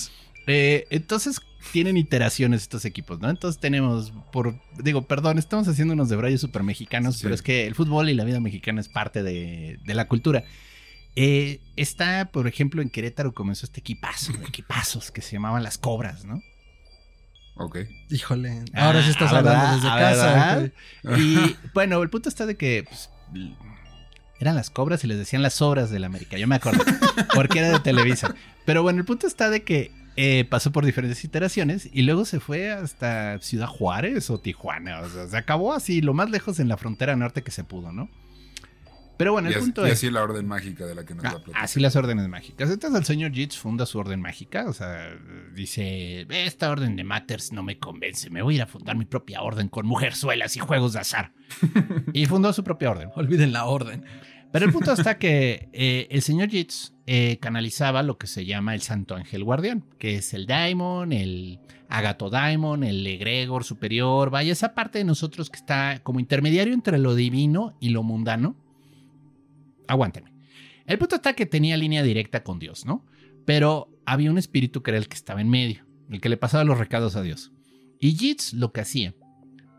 [0.47, 1.41] Eh, entonces
[1.73, 3.29] tienen iteraciones estos equipos, ¿no?
[3.29, 7.23] Entonces tenemos, por, digo, perdón, estamos haciendo unos debrayes súper mexicanos, Sí.
[7.23, 10.45] pero es que el fútbol y la vida mexicana es parte de, de la cultura.
[11.17, 15.77] Eh, está, por ejemplo, en Querétaro comenzó este equipazo, de equipazos que se llamaban las
[15.77, 16.41] Cobras, ¿no?
[17.55, 17.79] Ok.
[18.11, 18.63] Híjole.
[18.73, 20.71] Ahora sí estás Ah, hablando desde Ah, casa.
[21.03, 21.21] güey.
[21.21, 23.09] Y bueno, el punto está de que pues,
[24.39, 26.37] eran las cobras y les decían las obras del América.
[26.37, 26.83] Yo me acuerdo,
[27.33, 28.35] porque era de Televisa.
[28.65, 32.39] Pero bueno, el punto está de que eh, pasó por diferentes iteraciones y luego se
[32.39, 35.01] fue hasta Ciudad Juárez o Tijuana.
[35.01, 37.91] O sea, se acabó así, lo más lejos en la frontera norte que se pudo,
[37.91, 38.09] ¿no?
[39.17, 39.93] Pero bueno, el punto y es.
[39.93, 42.69] así la orden mágica de la que nos Ah, la así las órdenes mágicas.
[42.69, 44.65] Entonces el señor Yeats funda su orden mágica.
[44.67, 45.09] O sea,
[45.53, 48.29] dice: Esta orden de Matters no me convence.
[48.29, 51.33] Me voy a ir a fundar mi propia orden con mujerzuelas y juegos de azar.
[52.13, 53.09] y fundó su propia orden.
[53.15, 54.05] Olviden la orden.
[54.51, 58.73] Pero el punto está que eh, el señor Yeats eh, canalizaba lo que se llama
[58.73, 64.53] el Santo Ángel Guardián, que es el Daimon, el Agato Daimon, el Egregor superior, vaya,
[64.53, 68.55] esa parte de nosotros que está como intermediario entre lo divino y lo mundano.
[69.87, 70.33] Aguántenme.
[70.85, 73.05] El punto está que tenía línea directa con Dios, ¿no?
[73.45, 76.63] Pero había un espíritu que era el que estaba en medio, el que le pasaba
[76.63, 77.51] los recados a Dios.
[77.99, 79.13] Y Yeats lo que hacía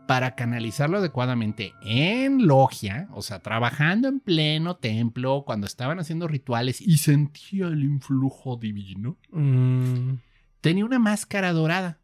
[0.09, 6.81] para canalizarlo adecuadamente en logia, o sea, trabajando en pleno templo, cuando estaban haciendo rituales
[6.81, 10.15] y sentía el influjo divino, Mm,
[10.61, 11.99] tenía una máscara dorada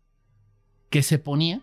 [0.92, 1.62] que se ponía.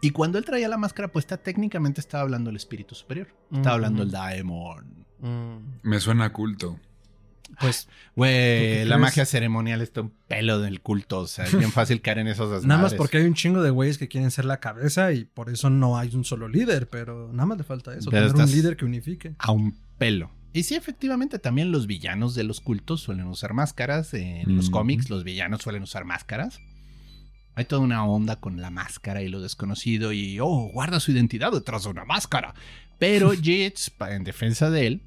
[0.00, 3.28] Y cuando él traía la máscara puesta, técnicamente estaba hablando el espíritu superior.
[3.52, 5.06] Estaba hablando el Daemon.
[5.20, 5.80] Mm.
[5.82, 6.78] Me suena a culto.
[7.60, 11.20] Pues ¿Tú Güey, la magia ceremonial está un pelo del culto.
[11.20, 13.70] O sea, es bien fácil caer en esos nada más porque hay un chingo de
[13.70, 17.30] güeyes que quieren ser la cabeza y por eso no hay un solo líder, pero
[17.32, 19.34] nada más le falta eso, Pero tener un líder que unifique.
[19.38, 20.32] a un pelo.
[20.52, 24.14] Y sí, efectivamente, también los villanos de los cultos suelen usar máscaras.
[24.14, 26.58] En los cómics, los villanos suelen usar máscaras.
[27.54, 30.12] Hay toda una onda con la máscara y lo desconocido.
[30.12, 32.54] Y, oh, guarda su identidad detrás de una máscara.
[32.98, 33.32] Pero
[33.98, 35.02] pa- en defensa de él,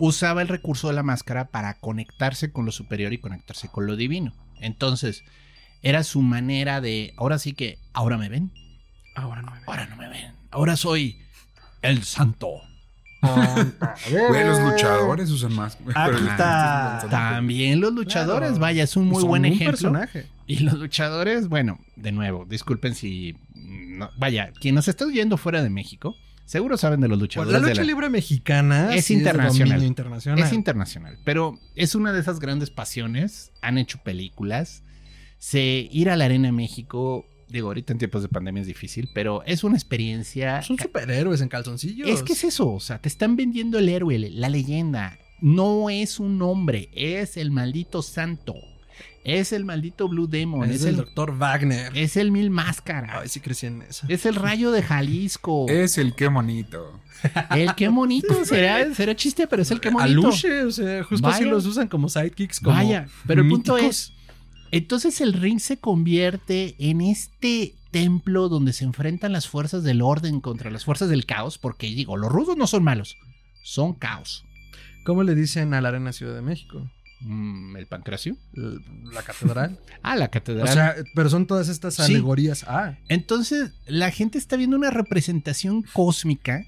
[0.00, 3.96] usaba el recurso de la máscara para conectarse con lo superior y conectarse con lo
[3.96, 4.32] divino.
[4.60, 5.22] Entonces,
[5.82, 8.52] era su manera de, ahora sí que, ahora me ven,
[9.14, 9.68] Ahora no me veo.
[9.70, 11.18] ahora no me ven, ahora soy
[11.82, 12.48] el santo.
[14.10, 15.74] Güey, los luchadores usan más.
[15.74, 17.06] Aquí Pero- está.
[17.10, 18.60] También los luchadores, Claro.
[18.62, 19.70] vaya, es un muy Son buen un ejemplo.
[19.72, 20.26] personaje.
[20.46, 23.36] Y los luchadores, bueno, de nuevo, disculpen si.
[23.54, 26.14] no- vaya, quien nos está oyendo fuera de México,
[26.46, 27.52] seguro saben de los Pues luchadores.
[27.52, 29.82] la de lucha la- libre mexicana Es internacional.
[29.82, 33.52] Es internacional, pero es una de esas grandes pasiones.
[33.62, 34.82] Han hecho películas.
[35.38, 39.42] Se ir a la Arena México, digo, ahorita en tiempos de pandemia es difícil, pero
[39.44, 40.62] es una experiencia.
[40.62, 42.08] Son superhéroes en calzoncillos.
[42.08, 45.18] Es que es eso, o sea, te están vendiendo el héroe, la leyenda.
[45.42, 48.54] No es un hombre, es el maldito santo.
[49.26, 51.90] Es el maldito Blue Demon, es, es, el el, doctor Wagner.
[51.96, 53.22] es el Mil Máscaras.
[53.22, 54.06] Ay, sí crecí en eso.
[54.08, 55.66] Es el rayo de Jalisco.
[55.76, 57.00] Es el qué bonito.
[57.50, 58.44] El qué bonito.
[58.44, 60.28] Será, será chiste, pero es el qué bonito.
[60.28, 61.52] Aluche, o sea, justo así Vaya.
[61.52, 62.60] los usan como sidekicks.
[62.60, 64.12] Como Vaya, pero el punto es,
[64.70, 70.40] entonces el ring se convierte en este templo donde se enfrentan las fuerzas del orden
[70.40, 73.16] contra las fuerzas del caos, porque digo, los rudos no son malos,
[73.64, 74.44] son caos.
[75.04, 76.88] ¿Cómo le dicen a la Arena Ciudad de México?
[77.20, 78.36] Mm, ¿El pancracio?
[78.52, 79.78] La catedral.
[80.02, 80.68] Ah, la o catedral.
[80.68, 82.02] sea, pero son todas estas Sí.
[82.02, 82.64] alegorías.
[82.68, 86.62] Ah, Entonces, la gente está viendo una representación cósmica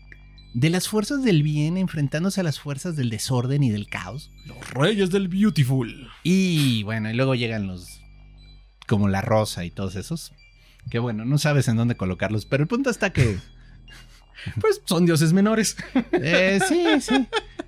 [0.55, 4.31] de las fuerzas del bien enfrentándose a las fuerzas del desorden y del caos.
[4.47, 6.09] los reyes del beautiful.
[6.25, 8.01] Y bueno, y luego llegan los.
[8.87, 10.33] como la rosa y todos esos.
[10.91, 12.47] Que bueno, no sabes en dónde colocarlos.
[12.47, 13.37] Pero el punto está que.
[14.61, 15.77] Pues son dioses menores.
[16.13, 17.27] eh, sí, sí.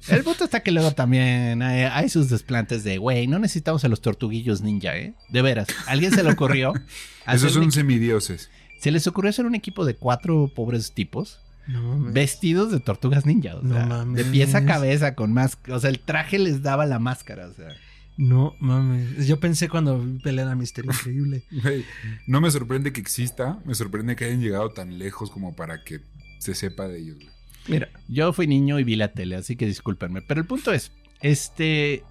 [0.09, 3.89] El punto está que luego también hay, hay sus desplantes de, güey, no necesitamos a
[3.89, 5.15] los tortuguillos ninja, ¿eh?
[5.29, 5.69] De veras.
[5.87, 6.73] ¿A ¿Alguien se le ocurrió?
[7.31, 8.51] Esos son un- semidioses.
[8.81, 13.57] Se les ocurrió hacer un equipo de cuatro pobres tipos No vestidos de tortugas ninja.
[13.57, 14.17] O No sea, mames.
[14.25, 15.59] de pies a cabeza con más.
[15.69, 17.47] O sea, el traje les daba la máscara.
[17.49, 17.69] O sea.
[18.17, 19.27] No mames.
[19.27, 21.43] Yo pensé cuando vi pelear a Mister Increíble.
[22.27, 26.01] No me sorprende que exista, me sorprende que hayan llegado tan lejos como para que
[26.41, 27.17] se sepa de ellos.
[27.17, 27.29] güey.
[27.69, 30.23] Mira, Yo fui niño y vi la tele, así que discúlpenme.
[30.23, 32.03] Pero el punto es, este...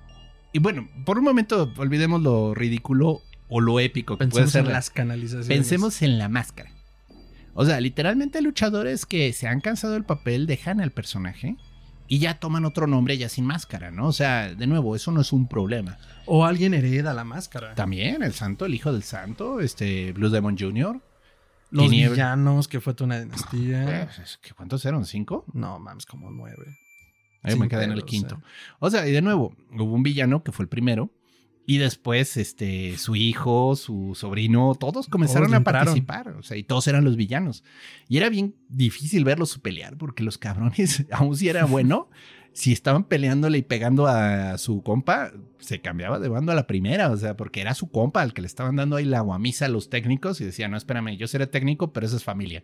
[0.53, 4.59] Y bueno, por un momento olvidemos lo ridículo o lo épico que puede pensemos ser
[4.61, 5.47] en la- las canalizaciones.
[5.47, 6.71] Pensemos en la máscara.
[7.53, 11.55] O sea, literalmente hay luchadores que se han cansado del papel, dejan al personaje
[12.07, 14.07] y ya toman otro nombre ya sin máscara, ¿no?
[14.07, 15.97] O sea, de nuevo, eso no es un problema.
[16.25, 17.75] O alguien hereda la máscara.
[17.75, 20.99] También el santo, el hijo del santo, este Blue Demon Jr.
[21.71, 24.09] Los villanos, que fue toda una dinastía.
[24.15, 25.05] Pues, ¿qué- ¿Cuántos eran?
[25.05, 25.45] ¿Cinco?
[25.53, 26.65] No mames, como nueve.
[27.43, 28.35] Ahí Sin me quedé en el quinto.
[28.35, 28.43] eh.
[28.79, 31.11] O sea, y de nuevo, hubo un villano que fue el primero.
[31.65, 36.29] Y después, este, su hijo, su sobrino, todos comenzaron Todos a participar.
[36.29, 37.63] O sea, y todos eran los villanos.
[38.07, 42.09] Y era bien difícil verlos pelear porque los cabrones, aun si era bueno,
[42.53, 47.09] si estaban peleándole y pegando a su compa, se cambiaba de bando a la primera.
[47.09, 49.69] O sea, porque era su compa al que le estaban dando ahí la guamisa a
[49.69, 52.63] los técnicos y decía, no, espérame, yo seré técnico, pero eso es familia.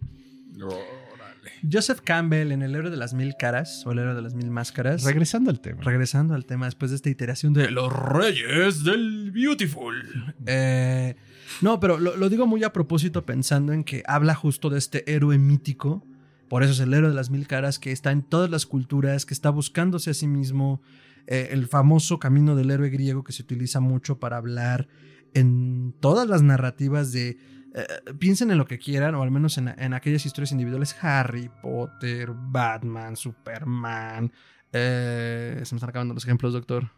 [0.56, 1.52] Órale.
[1.72, 4.50] Joseph Campbell en El héroe de las mil caras, o El héroe de las mil
[4.50, 5.04] máscaras.
[5.04, 5.82] Regresando al tema.
[5.84, 10.34] Regresando al tema después de esta iteración de los reyes del beautiful.
[10.46, 11.16] Eh,
[11.62, 15.12] no, pero lo, lo digo muy a propósito pensando en que habla justo de este
[15.12, 16.06] héroe mítico.
[16.56, 19.26] Por eso es el héroe de las mil caras que está en todas las culturas,
[19.26, 20.82] que está buscándose a sí mismo.
[21.28, 24.88] eh, el famoso camino del héroe griego que se utiliza mucho para hablar
[25.34, 27.38] en todas las narrativas de...
[27.74, 27.86] eh,
[28.20, 30.96] piensen en lo que quieran, o al menos en, en aquellas historias individuales.
[31.02, 34.32] Harry Potter, Batman, Superman,
[34.72, 36.90] eh, se me están acabando los ejemplos, doctor.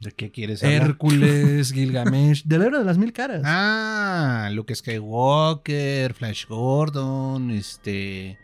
[0.00, 0.82] ¿De qué quieres hablar?
[0.82, 3.42] Hércules, Gilgamesh, del héroe de las mil caras.
[3.44, 8.38] Ah, Luke Skywalker, Flash Gordon, este.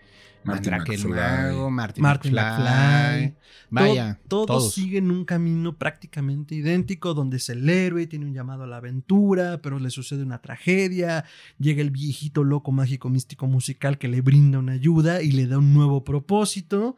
[0.44, 1.14] Martin Mandrake el McFly.
[1.52, 2.64] Mago, Martin, Martin McFly.
[2.64, 3.35] McFly.
[3.70, 4.74] Vaya, To- todos, todos.
[4.74, 9.61] siguen un camino prácticamente idéntico, donde es el héroe, tiene un llamado a la aventura,
[9.62, 11.24] pero le sucede una tragedia.
[11.59, 15.59] Llega el viejito loco, mágico, místico, musical que le brinda una ayuda y le da
[15.59, 16.96] un nuevo propósito.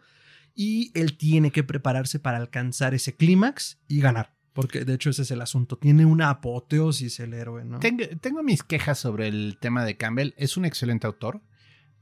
[0.57, 4.35] Y él tiene que prepararse para alcanzar ese clímax y ganar.
[4.53, 5.77] Porque de hecho ese es el asunto.
[5.79, 7.81] Tiene una apoteosis el héroe, ¿no?
[7.81, 10.33] Tengo, tengo mis quejas sobre el tema de Campbell.
[10.37, 11.41] Es un excelente autor,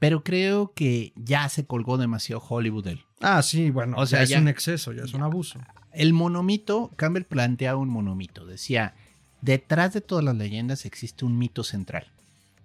[0.03, 3.05] pero creo que ya se colgó demasiado Hollywood él.
[3.21, 5.61] Ah, sí, bueno, O sea, es ya- un exceso, ya es un abuso.
[5.93, 8.45] El monomito, Campbell planteaba un monomito.
[8.45, 8.97] Decía,
[9.43, 12.09] detrás de todas las leyendas existe un mito central.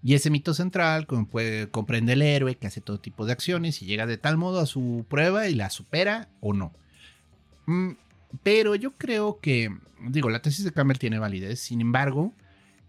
[0.02, 4.08] Y ese mito central comprende el héroe que hace todo tipo de acciones y llega
[4.08, 6.73] de tal modo a su prueba y la supera o no.
[7.67, 7.91] Mm,
[8.41, 9.69] pero yo creo que,
[10.10, 11.60] digo, la tesis de Campbell tiene validez.
[11.60, 12.34] Sin embargo,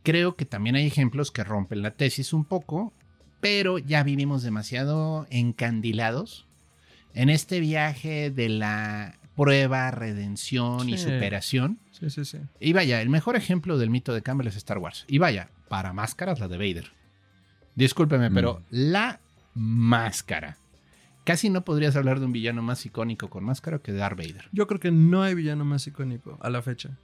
[0.02, 2.94] creo que también hay ejemplos que rompen la tesis un poco,
[3.40, 6.46] pero ya vivimos demasiado encandilados
[7.14, 11.78] en este viaje de la prueba, redención y superación.
[11.92, 12.38] Sí, sí, sí.
[12.60, 15.04] Y vaya, el mejor ejemplo del mito de Campbell es Star Wars.
[15.08, 16.90] Y vaya, para máscaras la de Vader.
[17.76, 18.34] Discúlpeme, Mm.
[18.34, 19.20] pero la
[19.54, 20.56] máscara.
[21.24, 24.48] Casi no podrías hablar de un villano más icónico con máscara que de Darth Vader.
[24.52, 26.96] Yo creo que no hay villano más icónico a la fecha.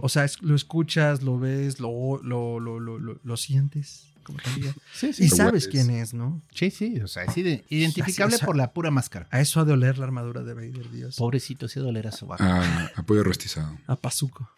[0.00, 4.74] O sea, es- lo escuchas, lo ves, lo, lo, lo, lo, lo- lo sientes, como.
[4.92, 6.42] Sí, Y sabes quién es, ¿no?
[6.54, 9.26] Sí, sí, o sea, es ide- identificable Así por la pura máscara.
[9.30, 11.16] A eso ha de oler la armadura de Vader, Dios.
[11.16, 12.44] Pobrecito, se dolerá su barro.
[12.46, 13.78] Ah, apoyo rostizado.
[13.86, 14.50] A Pazuco.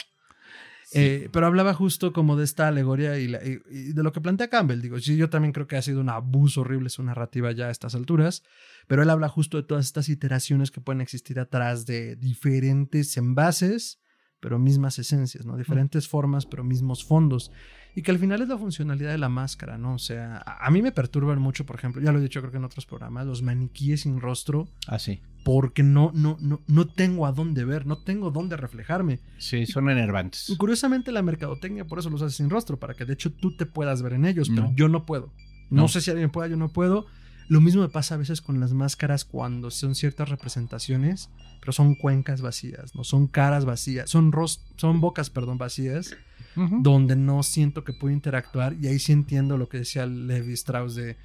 [0.94, 4.20] Eh, pero hablaba justo como de esta alegoría y, la- y- y de lo que
[4.20, 4.82] plantea Campbell.
[4.82, 7.70] Digo, sí, yo también creo que ha sido un abuso horrible su narrativa ya a
[7.70, 8.42] estas alturas.
[8.88, 14.00] Pero él habla justo de todas estas iteraciones que pueden existir atrás de diferentes envases,
[14.38, 15.56] pero mismas esencias, ¿no?
[15.56, 17.50] Diferentes formas, pero mismos fondos.
[17.94, 19.94] Y que al final es la funcionalidad de la máscara, ¿no?
[19.94, 22.50] O sea, a, a mí me perturban mucho, por ejemplo, ya lo he dicho creo
[22.50, 25.20] que en otros programas, los maniquíes sin rostro, Ah, sí.
[25.44, 29.20] porque no, no, no, no tengo a dónde ver, no tengo dónde reflejarme.
[29.38, 30.48] Sí, son enervantes.
[30.48, 33.56] Y Curiosamente la mercadotecnia por eso los hace sin rostro, para que de hecho tú
[33.56, 34.74] te puedas ver en ellos, pero No.
[34.74, 35.32] yo no puedo.
[35.68, 35.82] No.
[35.82, 35.88] No.
[35.88, 37.04] sé si alguien pueda, yo no puedo.
[37.48, 41.28] Lo mismo me pasa a veces con las máscaras cuando son ciertas representaciones,
[41.60, 46.16] pero son cuencas vacías, no son caras vacías, son ros son bocas, perdón, vacías,
[46.54, 50.94] Donde no siento que puedo interactuar y ahí sí entiendo lo que decía Levi Strauss
[50.94, 51.16] de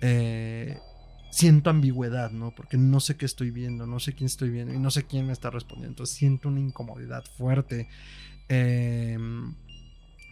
[0.00, 0.78] eh,
[1.30, 2.54] siento ambigüedad, ¿no?
[2.54, 5.26] Porque no sé qué estoy viendo, no sé quién estoy viendo y no sé quién
[5.26, 5.92] me está respondiendo.
[5.92, 7.88] Entonces siento una incomodidad fuerte.
[8.48, 9.18] Eh,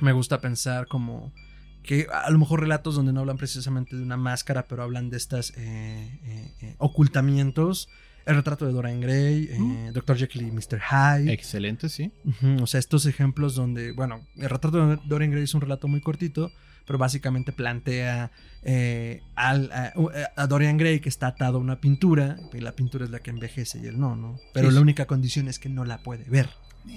[0.01, 1.33] me gusta pensar como
[1.83, 5.17] que a lo mejor relatos donde no hablan precisamente de una máscara, pero hablan de
[5.17, 7.89] estas eh, eh, eh, ocultamientos.
[8.31, 10.17] El retrato de Dorian Gray, eh, Dr.
[10.17, 10.81] Jekyll y Mr.
[10.81, 11.33] Hyde.
[11.33, 12.13] Excelente, sí.
[12.61, 16.01] O sea, estos ejemplos donde, bueno, el retrato de Dorian Gray es un relato muy
[16.01, 16.51] cortito,
[16.87, 18.31] pero básicamente plantea
[18.63, 19.93] eh, al- a,
[20.37, 23.31] a Dorian Gray que está atado a una pintura, y la pintura es la que
[23.31, 24.39] envejece y él no, ¿no?
[24.55, 24.83] Pero Sí, la sí.
[24.83, 26.49] única condición es que no la puede ver.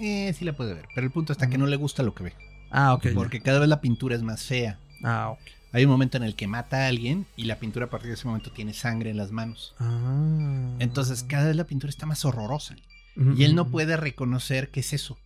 [0.02, 0.86] Eh, sí la puede ver.
[0.96, 2.34] Pero el punto está que no le gusta lo que ve.
[2.72, 3.04] Ah, ok.
[3.06, 3.14] ya.
[3.14, 4.80] Porque cada vez la pintura es más fea.
[5.04, 5.40] Ah, ok.
[5.74, 8.14] Hay un momento en el que mata a alguien y la pintura a partir de
[8.14, 9.74] ese momento tiene sangre en las manos.
[9.80, 10.76] Ah.
[10.80, 12.76] Entonces cada vez la pintura está más horrorosa.
[13.18, 13.72] Ujú, Y él no ujú.
[13.72, 15.18] puede reconocer qué es eso.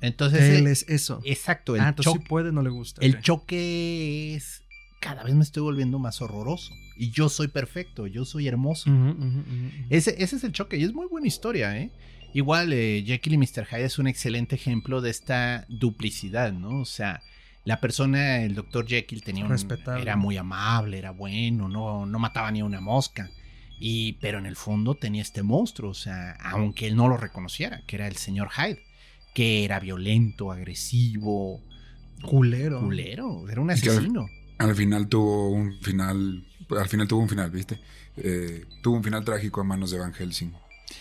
[0.00, 1.20] Entonces, él él- es eso.
[1.24, 3.00] exacto, el, ah, entonces sí puede, no le gusta.
[3.00, 4.60] el choque es...
[5.00, 6.72] Cada vez me estoy volviendo más horroroso.
[6.96, 8.90] Y yo soy perfecto, yo soy hermoso.
[9.90, 11.90] Ese es el choque y es muy buena historia, ¿eh?
[12.32, 13.66] Igual eh, Jekyll y Mr.
[13.70, 16.80] Hyde es un excelente ejemplo de esta duplicidad, ¿no?
[16.80, 17.22] O sea,
[17.64, 19.56] la persona, el doctor Jekyll tenía un,
[19.98, 23.30] era muy amable, era bueno, no, no mataba ni a una mosca.
[23.80, 27.82] Y, pero en el fondo tenía este monstruo, o sea, aunque él no lo reconociera,
[27.86, 28.82] que era el señor Hyde,
[29.34, 31.60] que era violento, agresivo,
[32.22, 32.80] Culero.
[32.80, 34.28] culero, era un asesino.
[34.58, 36.44] Al final tuvo un final.
[36.70, 37.80] Al final tuvo un final, ¿viste?
[38.16, 40.52] Eh, tuvo un final trágico a manos de Van Helsing.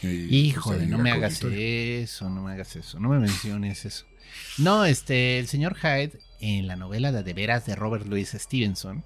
[0.01, 0.07] Y,
[0.47, 1.59] Híjole, pues, no me hagas historia.
[1.59, 4.05] eso, no me hagas eso, no me menciones eso.
[4.57, 9.03] No, este, el señor Hyde, en la novela de De veras de Robert Louis Stevenson,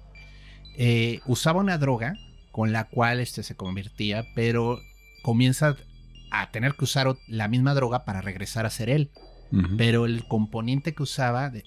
[0.76, 2.14] eh, usaba una droga
[2.52, 4.78] con la cual este se convertía, pero
[5.22, 5.76] comienza
[6.30, 9.10] a tener que usar la misma droga para regresar a ser él.
[9.78, 11.64] Pero el componente que usaba de-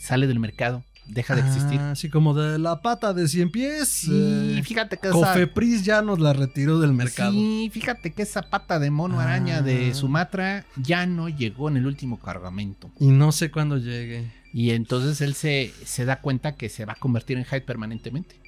[0.00, 1.78] sale del mercado, deja de existir.
[1.78, 3.86] Ah, Así como de la pata de 100 pies.
[3.88, 7.32] Sí, eh, fíjate que esa, Cofepris ya nos la retiró del mercado.
[7.32, 9.24] Sí, fíjate que esa pata de mono Ah.
[9.24, 12.90] araña de Sumatra ya no llegó en el último cargamento.
[12.98, 14.30] Y no sé cuándo llegue.
[14.52, 18.40] Y entonces él se, se da cuenta que se va a convertir en Hyde permanentemente.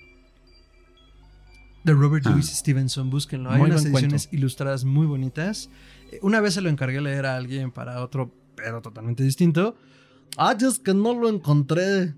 [1.85, 2.31] De Robert Ah.
[2.31, 3.51] Louis Stevenson, búsquenlo.
[3.51, 4.37] Hay Muy unas ediciones cuento.
[4.37, 5.71] ilustradas muy bonitas.
[6.13, 9.77] Eh, Una vez se lo encargué leer a alguien para otro, pero totalmente distinto.
[10.37, 12.15] Ah, es que no lo encontré.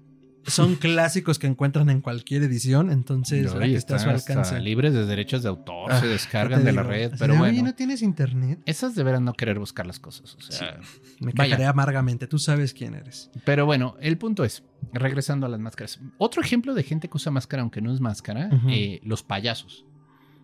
[0.47, 4.59] Son clásicos que encuentran en cualquier edición, entonces la que está a su alcance.
[4.61, 7.53] libres de derechos de autor, Ah, se ¿qué descargan de la red, pero bueno.
[7.53, 8.61] Oye, ¿no tienes internet?
[8.67, 10.35] Esas deberán no querer buscar las cosas.
[10.37, 10.79] o sea,
[11.21, 12.27] Me quejaré amargamente.
[12.27, 13.31] Tú sabes quién eres.
[13.45, 14.63] Pero bueno, el punto es,
[14.93, 16.01] regresando a las máscaras.
[16.19, 19.85] Otro ejemplo de gente que usa máscara aunque no es máscara, eh, los payasos.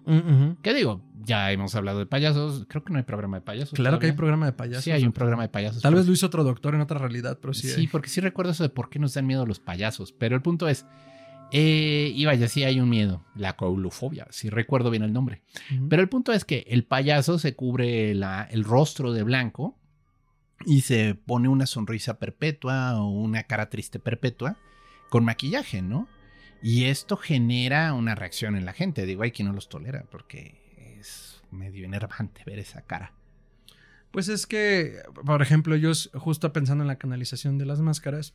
[0.06, 0.56] Ujú.
[0.62, 1.02] ¿Qué digo?
[1.24, 2.64] Ya hemos hablado de payasos.
[2.68, 3.74] Creo que no hay programa de payasos.
[3.74, 4.84] Claro que hay programa de payasos.
[4.84, 5.82] Sí, hay un programa de payasos.
[5.82, 7.68] Tal pero- vez lo hizo otro doctor en otra realidad, pero sí.
[7.68, 7.86] Sí, hay.
[7.88, 10.12] porque sí recuerdo eso de por qué nos dan miedo los payasos.
[10.12, 10.86] Pero el punto es,
[11.52, 15.42] eh, y vaya, sí hay un miedo, la coulofobia, si recuerdo bien el nombre.
[15.88, 19.76] Pero el punto es que el payaso se cubre la- el rostro de blanco
[20.66, 24.56] y se pone una sonrisa perpetua o una cara triste perpetua
[25.10, 26.08] con maquillaje, ¿no?
[26.62, 29.06] Y esto genera una reacción en la gente.
[29.06, 33.12] Digo, hay quien no los tolera porque es medio enervante ver esa cara.
[34.10, 38.34] Pues es que, por ejemplo, ellos, justo pensando en la canalización de las máscaras,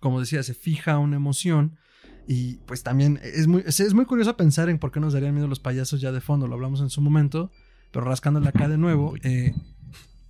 [0.00, 1.78] como decía, se fija una emoción.
[2.26, 5.46] Y pues también es muy, es, muy curioso pensar en por qué nos darían miedo
[5.46, 7.50] los payasos ya de fondo, lo hablamos en su momento.
[7.90, 9.54] pero rascándola acá de nuevo, eh,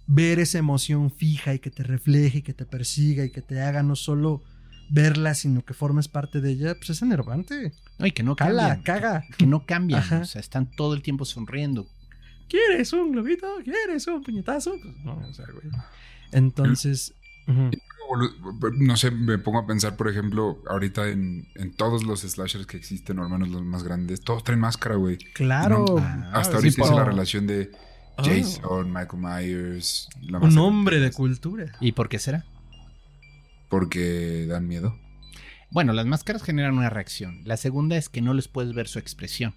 [0.06, 3.60] ver esa emoción fija y que te refleje y que te persiga y que te
[3.60, 4.42] haga no solo
[4.90, 7.72] verla, sino que formes parte de ella, pues es enervante.
[7.98, 8.82] No, y que no Cala, cambian.
[8.82, 9.24] caga.
[9.36, 10.00] Que no cambian.
[10.00, 10.20] Ajá.
[10.20, 11.86] O sea, están todo el tiempo sonriendo.
[12.48, 13.46] ¿Quieres un globito?
[13.64, 14.74] ¿Quieres un puñetazo?
[14.82, 15.66] Pues no, o sea, güey.
[16.32, 17.14] Entonces.
[18.78, 22.76] No sé, me pongo a pensar, por ejemplo, ahorita en, en todos los slashers que
[22.76, 25.16] existen, o al menos los más grandes, todos traen máscara, güey.
[25.32, 25.84] claro.
[25.88, 27.70] No, Ah, Hasta sí, ahorita hice la relación de
[28.16, 28.22] Oh.
[28.22, 31.72] Jason, Michael Myers, la un hombre de cultura.
[31.80, 32.44] ¿Y por qué será?
[33.74, 34.96] Porque dan miedo.
[35.68, 37.40] Bueno, las máscaras generan una reacción.
[37.44, 39.56] La segunda es que no les puedes ver su expresión.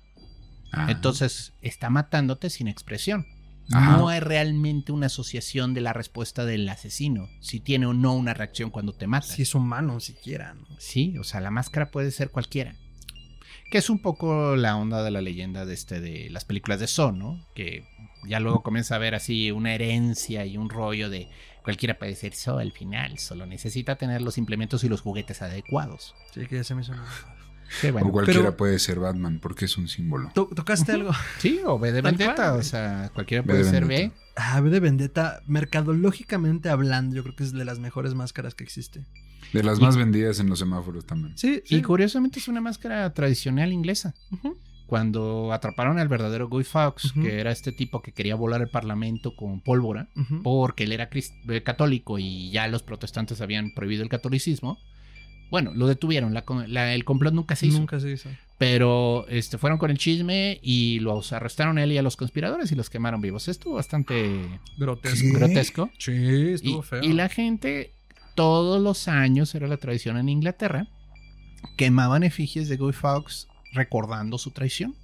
[0.72, 0.88] Ah.
[0.90, 3.28] Entonces, está matándote sin expresión.
[3.72, 3.96] Ajá.
[3.96, 8.34] No hay realmente una asociación de la respuesta del asesino, si tiene o no una
[8.34, 9.28] reacción cuando te mata.
[9.28, 10.56] Si es humano, siquiera.
[10.56, 10.66] ¿no?
[10.80, 12.74] Sí, o sea, la máscara puede ser cualquiera.
[13.70, 16.88] Que es un poco la onda de la leyenda de este de las películas de
[16.88, 17.46] Saw, ¿no?
[17.54, 17.86] Que
[18.28, 21.30] ya luego comienza a ver así una herencia y un rollo de
[21.68, 26.16] cualquiera puede ser Saw al final, solo necesita tener los implementos y los juguetes adecuados.
[26.34, 26.94] Sí, que ya se me hizo.
[27.82, 28.08] Qué bueno.
[28.08, 30.32] o cualquiera pero- puede ser Batman, porque es un símbolo.
[30.34, 31.12] To- ¿Tocaste algo?
[31.40, 33.84] Sí, o B de Vendetta, cual, o sea, cualquiera puede de ser.
[33.86, 34.14] B.
[34.38, 38.64] Ah, B de Vendetta, mercadológicamente hablando, yo creo que es de las mejores máscaras que
[38.64, 39.06] existe.
[39.52, 41.38] De las Y- más vendidas en los semáforos también.
[41.38, 44.14] Sí, Y curiosamente es una máscara tradicional inglesa.
[44.32, 44.58] Ujú.
[44.88, 49.36] Cuando atraparon al verdadero Guy Fawkes, que era este tipo que quería volar el parlamento
[49.36, 50.08] con pólvora,
[50.44, 54.80] porque él era eh, católico y ya los protestantes habían prohibido el catolicismo.
[55.52, 58.30] Bueno, lo detuvieron, la co- la- el complot nunca se hizo, Nunca se hizo.
[58.58, 62.70] pero este, fueron con el chisme y los arrestaron a él y a los conspiradores
[62.72, 63.48] y los quemaron vivos.
[63.48, 65.22] Estuvo bastante Grotesco.
[65.26, 65.32] ¿Qué?
[65.34, 65.90] grotesco.
[66.00, 67.02] Sí, Y, estuvo feo.
[67.04, 67.94] y la gente,
[68.36, 70.88] todos los años, era la tradición en Inglaterra,
[71.78, 74.96] quemaban efigies de Guy Fawkes recordando su traición.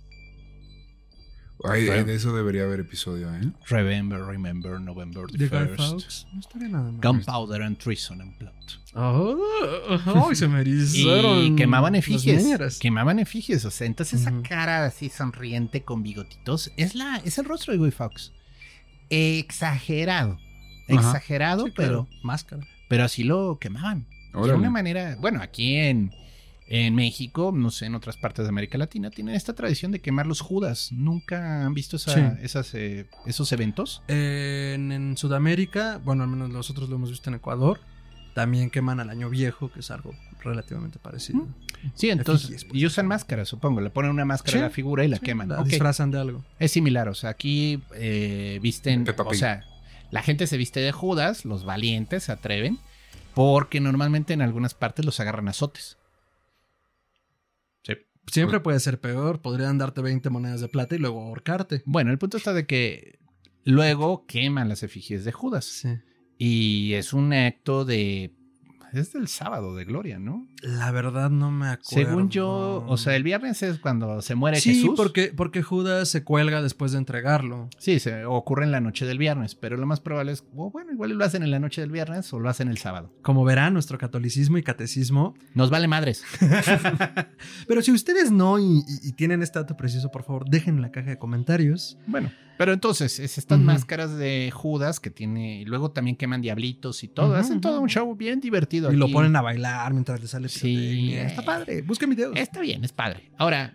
[1.66, 3.42] Ay, de eso debería haber episodio, ¿eh?
[3.70, 5.78] Remember, remember, November the 1st.
[5.78, 6.28] Fawkes.
[6.34, 7.00] No estaría nada mal.
[7.02, 8.52] Gunpowder and treason and blood.
[8.96, 12.80] Oh, ay, se me erizaron Y quemaban efigies.
[12.80, 13.64] Quemaban efigies.
[13.64, 17.80] O sea, entonces esa cara así sonriente con bigotitos es, la, es el rostro de
[17.80, 18.34] Guy Fawkes.
[19.10, 20.38] Exagerado.
[20.88, 22.68] Exagerado, Sí, pero, claro, Máscara.
[22.90, 24.06] pero así lo quemaban.
[24.34, 26.12] De una manera, bueno, aquí en,
[26.68, 30.26] en México, no sé, en otras partes de América Latina, tienen esta tradición de quemar
[30.28, 30.92] los judas.
[30.92, 32.38] ¿Nunca han visto esa- Sí.
[32.42, 34.02] esas, eh, esos eventos?
[34.08, 37.80] En, en Sudamérica, bueno, al menos nosotros lo hemos visto en Ecuador,
[38.34, 41.48] también queman al año viejo, que es algo relativamente parecido.
[41.96, 42.82] Sí, entonces, Efigies, pues.
[42.82, 43.80] y usan máscaras, supongo.
[43.82, 45.50] Le ponen una máscara Sí, a la figura y la Sí, queman.
[45.50, 46.44] La disfrazan de algo.
[46.60, 49.66] Es similar, o sea, aquí eh, visten, o sea,
[50.12, 52.80] la gente se viste de Judas, los valientes se atreven,
[53.36, 55.98] porque normalmente en algunas partes los agarran azotes.
[58.28, 59.42] Siempre puede ser peor.
[59.42, 61.84] Podrían darte 20 monedas de plata y luego ahorcarte.
[61.86, 63.20] Bueno, el punto está de que
[63.64, 65.66] luego queman las efigies de Judas.
[65.66, 65.90] Sí.
[66.38, 68.34] Y es un acto de...
[68.94, 70.48] Es del sábado de gloria, ¿no?
[70.62, 71.84] La verdad no me acuerdo.
[72.10, 74.94] Según yo, o sea, el viernes es cuando se muere Sí, Jesús.
[74.96, 77.70] porque, porque Judas se cuelga después de entregarlo.
[77.80, 80.92] Sí, se ocurre en la noche del viernes, pero lo más probable es, oh, bueno,
[80.94, 83.12] igual lo hacen en la noche del viernes o lo hacen el sábado.
[83.24, 85.34] Como verán, nuestro catolicismo y catecismo.
[85.56, 86.24] Nos vale madres.
[87.68, 90.82] Pero si ustedes no y, y- y tienen este dato preciso, por favor, dejen en
[90.82, 91.98] la caja de comentarios.
[92.08, 97.04] Bueno, pero entonces, es estas máscaras de Judas que tiene, y luego también queman diablitos
[97.04, 98.92] y todo, hacen todo un show bien divertido.
[98.92, 101.14] Y lo ponen a bailar mientras le sale Sí.
[101.16, 101.82] Está padre.
[101.82, 102.34] Busquen videos.
[102.36, 103.32] Está bien, es padre.
[103.38, 103.74] Ahora,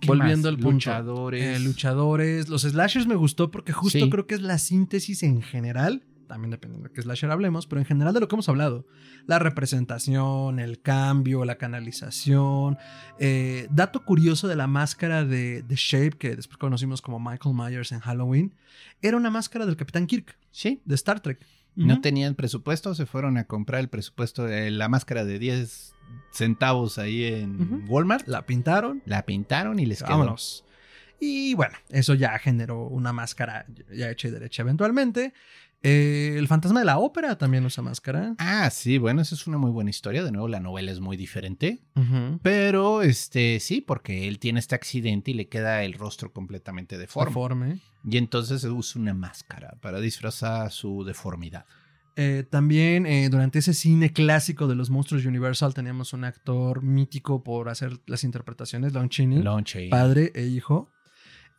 [0.00, 0.56] ¿qué Volviendo más?
[0.56, 0.70] al punto.
[0.72, 1.56] Luchadores.
[1.56, 2.48] Eh, luchadores.
[2.48, 4.10] Los slashers me gustó porque justo Sí.
[4.10, 6.04] creo que es la síntesis en general.
[6.28, 8.86] También dependiendo de qué slasher hablemos, pero en general de lo que hemos hablado.
[9.26, 12.78] La representación, el cambio, la canalización.
[13.18, 17.92] Eh, dato curioso de la máscara de, de Shape, que después conocimos como Michael Myers
[17.92, 18.54] en Halloween,
[19.02, 21.44] era una máscara del Capitán Kirk, Sí, de Star Trek.
[21.76, 25.94] no tenían presupuesto, se fueron a comprar el presupuesto de la máscara de 10
[26.32, 27.84] centavos ahí en.
[27.88, 28.26] Walmart.
[28.28, 29.02] La pintaron.
[29.06, 30.10] La pintaron y les quedó.
[30.10, 30.64] Vámonos.
[31.20, 35.32] Y bueno, eso ya generó una máscara ya hecha y derecha eventualmente.
[35.82, 38.34] Eh, el fantasma de la ópera también usa máscara.
[38.38, 40.24] Ah, sí, bueno, esa es una muy buena historia.
[40.24, 41.82] De nuevo, la novela es muy diferente.
[42.42, 47.30] Pero, este, sí, porque él tiene este accidente y le queda el rostro completamente deforme.
[47.30, 47.80] Deforme.
[48.04, 51.64] Y entonces usa una máscara para disfrazar su deformidad.
[52.20, 57.44] Eh, también eh, durante ese cine clásico de los monstruos Universal teníamos un actor mítico
[57.44, 59.88] por hacer las interpretaciones, Lon Chaney, Lon Chaney.
[59.88, 60.90] padre e hijo.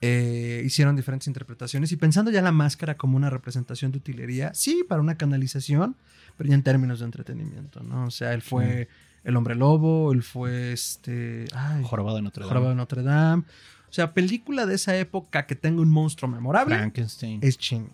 [0.01, 4.85] Eh, hicieron diferentes interpretaciones y pensando ya la máscara como una representación de utilería, sí,
[4.87, 5.97] para una canalización,
[6.37, 8.05] pero ya en términos de entretenimiento, ¿no?
[8.05, 8.87] O sea, él fue
[9.25, 11.45] el hombre lobo, él fue este...
[11.53, 12.49] Ay, Jorobado de Notre Dame.
[12.49, 13.43] Jorobado de Notre Dame.
[13.89, 17.39] O sea, película de esa época que tenga un monstruo memorable Frankenstein.
[17.41, 17.89] es Ching.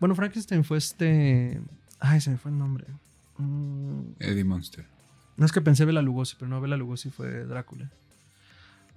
[0.00, 1.60] Bueno, Frankenstein fue este.
[2.00, 2.84] Ay, se me fue el nombre.
[3.38, 4.84] Mm, Eddie Monster.
[5.36, 7.90] no es que pensé Bela Lugosi, pero no, Bela Lugosi fue Drácula.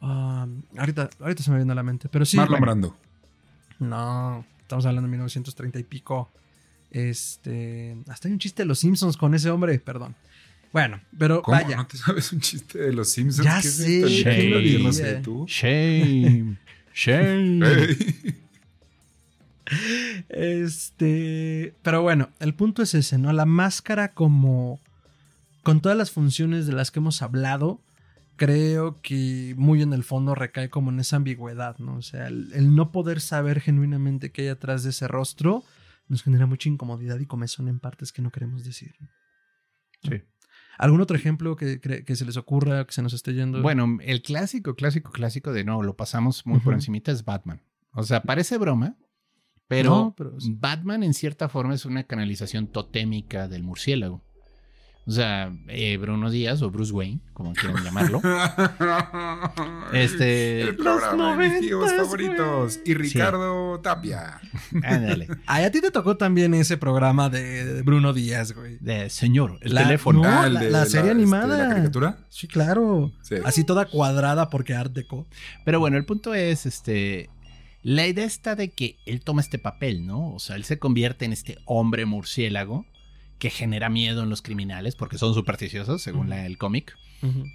[0.02, 0.48] Ah,
[0.78, 2.38] ahorita, ahorita se me viene a la mente, pero sí.
[2.38, 2.98] Marlon Brando.
[3.80, 6.30] No, estamos hablando de 1930 y pico.
[6.92, 7.98] Este.
[8.08, 10.16] Hasta hay un chiste de los Simpsons con ese hombre, perdón.
[10.72, 11.58] Bueno, pero ¿Cómo?
[11.58, 11.78] vaya.
[11.78, 13.46] ¿No te sabes un chiste de los Simpsons?
[13.46, 15.46] Ya ¿Qué es sé, sé, tú.
[15.48, 16.58] Shame.
[16.94, 17.60] Shame.
[20.30, 21.74] Este.
[21.84, 23.32] Pero bueno, el punto es ese, ¿no?
[23.34, 24.80] La máscara, como.
[25.64, 27.80] Con todas las funciones de las que hemos hablado,
[28.40, 31.98] creo que muy en el fondo recae como en esa ambigüedad, ¿no?
[31.98, 35.64] O sea, el, el no poder saber genuinamente qué hay atrás de ese rostro
[36.08, 38.96] nos genera mucha incomodidad y comezón en partes que no queremos decir.
[40.02, 40.24] Sí.
[40.80, 43.62] ¿Algún otro ejemplo que, que se les ocurra, que se nos esté yendo?
[43.62, 47.62] Bueno, el clásico, clásico, clásico de no, lo pasamos muy por encimita es Batman.
[47.92, 48.98] O sea, parece broma,
[49.68, 54.24] pero, No, pero es- Batman en cierta forma es una canalización totémica del murciélago.
[55.10, 58.22] O sea, eh, Bruno Díaz o Bruce Wayne, como quieran llamarlo.
[59.92, 62.80] Este, El programa de mis tíos favoritos.
[62.86, 64.40] Y Ricardo Tapia.
[64.84, 65.28] ándale.
[65.48, 68.78] Ay, a ti te tocó también ese programa de, Bruno Díaz, güey.
[68.82, 70.22] De, señor, el La- teléfono.
[70.22, 71.58] No, el la- la serie este, animada.
[71.58, 72.18] ¿La caricatura?
[72.30, 73.12] Sí, claro.
[73.24, 73.36] Sí.
[73.44, 75.26] Así toda cuadrada porque Art Deco.
[75.66, 77.32] Pero bueno, el punto es, este,
[77.82, 80.34] la idea está de que él toma este papel, ¿no?
[80.36, 82.86] O sea, él se convierte en este hombre murciélago
[83.40, 86.96] que genera miedo en los criminales porque son supersticiosos, según la- el cómic.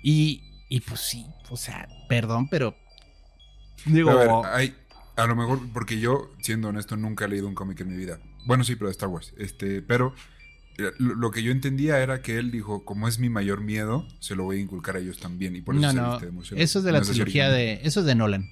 [0.03, 2.77] Y, y pues sí, o sea, perdón, pero
[3.87, 4.75] digo, A ver, hay,
[5.17, 8.19] a lo mejor, porque yo, siendo honesto, nunca he leído un cómic en mi vida.
[8.47, 9.33] Bueno, sí, pero de Star Wars.
[9.39, 10.15] Este, pero
[10.79, 14.35] eh, lo, que yo entendía era que él dijo, como es mi mayor miedo, se
[14.37, 15.55] lo voy a inculcar a ellos también.
[15.57, 18.01] Y por eso no, se viste de eso es de la No trilogía de, eso
[18.01, 18.51] es de Nolan.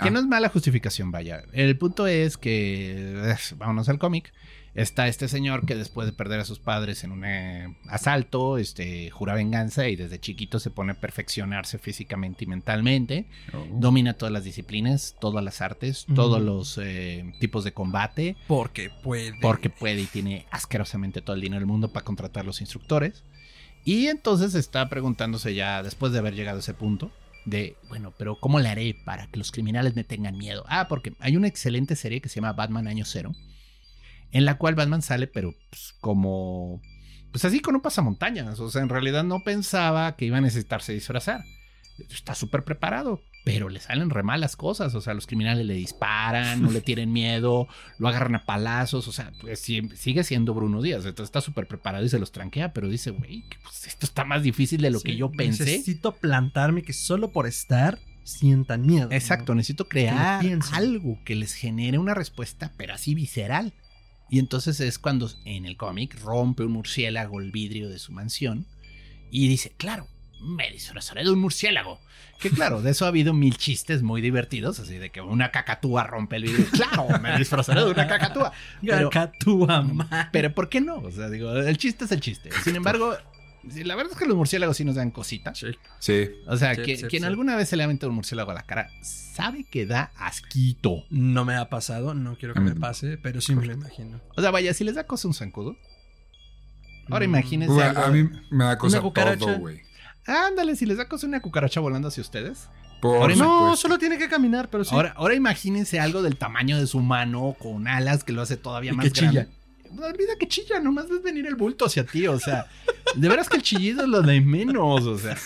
[0.00, 0.10] Que Ah.
[0.10, 1.42] no es mala justificación, vaya.
[1.52, 2.94] El punto es que,
[3.30, 4.32] eh, vámonos al cómic,
[4.78, 9.10] está este señor que después de perder a sus padres en un eh, asalto, este,
[9.10, 13.26] jura venganza y desde chiquito se pone a perfeccionarse físicamente y mentalmente.
[13.52, 13.66] Oh.
[13.72, 19.34] Domina todas las disciplinas, todas las artes, todos los eh, tipos de combate, Porque puede.
[19.42, 23.24] porque puede y tiene asquerosamente todo el dinero del mundo para contratar los instructores.
[23.84, 27.10] Y entonces está preguntándose ya, después de haber llegado a ese punto,
[27.46, 30.64] de, bueno, pero ¿cómo le haré para que los criminales me tengan miedo?
[30.68, 33.32] Ah, porque hay una excelente serie que se llama Batman Año Cero,
[34.32, 36.82] en la cual Batman sale, pero pues, como,
[37.32, 38.60] pues así con un pasamontañas.
[38.60, 41.42] O sea, en realidad no pensaba que iba a necesitarse disfrazar.
[42.10, 44.94] Está súper preparado, pero le salen re malas cosas.
[44.94, 47.66] O sea, los criminales le disparan, no le tienen miedo,
[47.98, 49.08] lo agarran a palazos.
[49.08, 51.04] O sea, pues, sigue siendo Bruno Díaz.
[51.06, 54.42] Entonces está súper preparado y se los tranquea, pero dice, güey, pues, esto está más
[54.42, 55.64] difícil de lo que yo pensé.
[55.64, 59.08] Necesito plantarme que solo por estar sientan miedo.
[59.08, 59.14] ¿no?
[59.14, 63.72] Exacto, necesito crear algo que les genere una respuesta, pero así visceral.
[64.30, 68.66] Y entonces es cuando en el cómic rompe un murciélago el vidrio de su mansión
[69.30, 70.06] y dice, claro,
[70.40, 72.00] me disfrazaré de un murciélago.
[72.40, 76.04] Que claro, de eso ha habido mil chistes muy divertidos, así de que una cacatúa
[76.04, 76.66] rompe el vidrio.
[76.70, 78.52] Claro, me disfrazaré de una cacatúa.
[78.80, 80.28] Pero, Cacatúa, man.
[80.30, 80.98] pero ¿por qué no?
[80.98, 82.50] O sea, digo, el chiste es el chiste.
[82.62, 83.16] Sin embargo,
[83.84, 85.58] la verdad es que los murciélagos sí nos dan cositas.
[86.00, 86.30] Sí.
[86.46, 87.26] O sea, Sí, que- sí, quien sí.
[87.26, 91.04] alguna vez se le ha aventado un murciélago a la cara sabe que da asquito.
[91.10, 94.20] No me ha pasado, no quiero que me pase, pero sí me lo imagino.
[94.36, 95.76] O sea, vaya, si les da cosa un zancudo.
[97.10, 97.30] Ahora Mm.
[97.30, 99.80] imagínense Uy, algo- a mí me da cosa todo, güey.
[100.26, 102.68] Ándale, si les da cosa una cucaracha volando hacia ustedes.
[103.00, 104.92] Por Ahora No, solo tiene que caminar, pero sí.
[104.94, 108.90] Ahora, ahora imagínense algo del tamaño de su mano con alas que lo hace todavía
[108.92, 109.44] Y más que grande.
[109.46, 109.57] chilla.
[109.90, 112.66] Olvida que chilla, nomás ves venir el bulto hacia ti, o sea,
[113.16, 115.36] de veras que el chillido es lo de menos, o sea.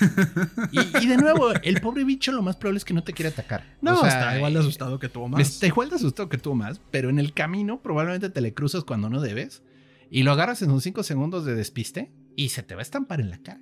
[0.72, 3.30] Y, y de nuevo, el pobre bicho lo más probable es que no te quiera
[3.30, 3.76] atacar.
[3.80, 5.40] no, o sea, está igual de asustado que tú, más.
[5.40, 8.84] Está igual de asustado que tú más, pero en el camino probablemente te le cruzas
[8.84, 9.62] cuando no debes
[10.11, 13.20] y lo agarras en unos 5 segundos de despiste y se te va a estampar
[13.20, 13.61] en la cara.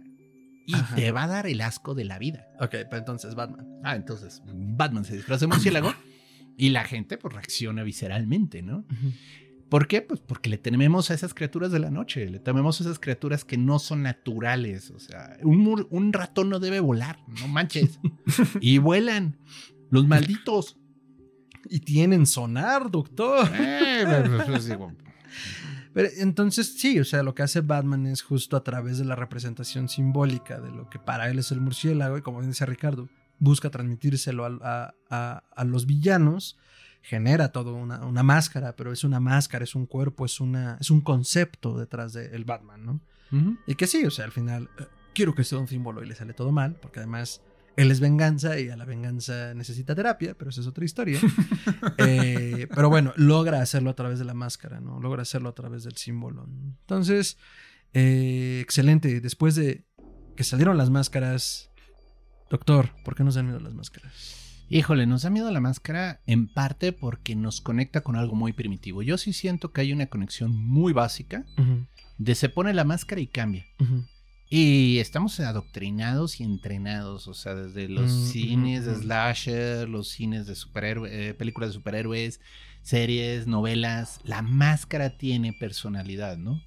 [0.66, 0.94] Y Ajá.
[0.94, 2.46] te va a dar el asco de la vida.
[2.60, 3.66] Ok, pero entonces Batman.
[3.82, 5.92] Ah, entonces Batman se disfraza de murciélago
[6.56, 8.84] y la gente pues reacciona visceralmente, ¿no?
[9.70, 10.02] ¿Por qué?
[10.02, 13.44] Pues porque le tememos a esas criaturas de la noche, le tememos a esas criaturas
[13.44, 14.90] que no son naturales.
[14.90, 17.98] O sea, un, un ratón no debe volar, no manches.
[18.60, 19.38] y vuelan.
[19.90, 20.76] Los malditos.
[21.68, 23.48] Y tienen sonar, doctor.
[23.54, 24.92] Eh, pues, pues, digo,
[25.92, 29.14] Pero entonces sí, o sea, lo que hace Batman es justo a través de la
[29.14, 33.08] representación simbólica de lo que para él es el murciélago y como dice Ricardo,
[33.38, 36.56] busca transmitírselo a, a- a- a los villanos,
[37.02, 40.90] genera todo una, una máscara, pero es una máscara, es un cuerpo, es, una, es
[40.90, 43.00] un concepto detrás del Batman, ¿no?
[43.66, 46.16] Y que sí, o sea, al final, eh, quiero que sea un símbolo y le
[46.16, 47.42] sale todo mal, porque además
[47.76, 51.20] Él es venganza y a la venganza necesita terapia, pero esa es otra historia.
[51.98, 55.00] Eh, pero bueno, logra hacerlo a través de la máscara, ¿no?
[55.00, 56.46] Logra hacerlo a través del símbolo.
[56.46, 57.36] Entonces,
[57.92, 59.20] eh, excelente.
[59.20, 59.84] Después de
[60.34, 61.70] que salieron las máscaras,
[62.48, 64.39] doctor, ¿por qué nos dan miedo las máscaras?
[64.72, 69.02] Híjole, nos da miedo la máscara en parte porque nos conecta con algo muy primitivo.
[69.02, 71.44] Yo sí siento que hay una conexión muy básica
[72.18, 73.66] de se pone la máscara y cambia.
[74.48, 79.00] Y estamos adoctrinados y entrenados, o sea, desde los Mm, cines mm, de mm.
[79.00, 82.40] slasher, los cines de superhéroes, eh, películas de superhéroes,
[82.82, 86.62] series, novelas, la máscara tiene personalidad, ¿no?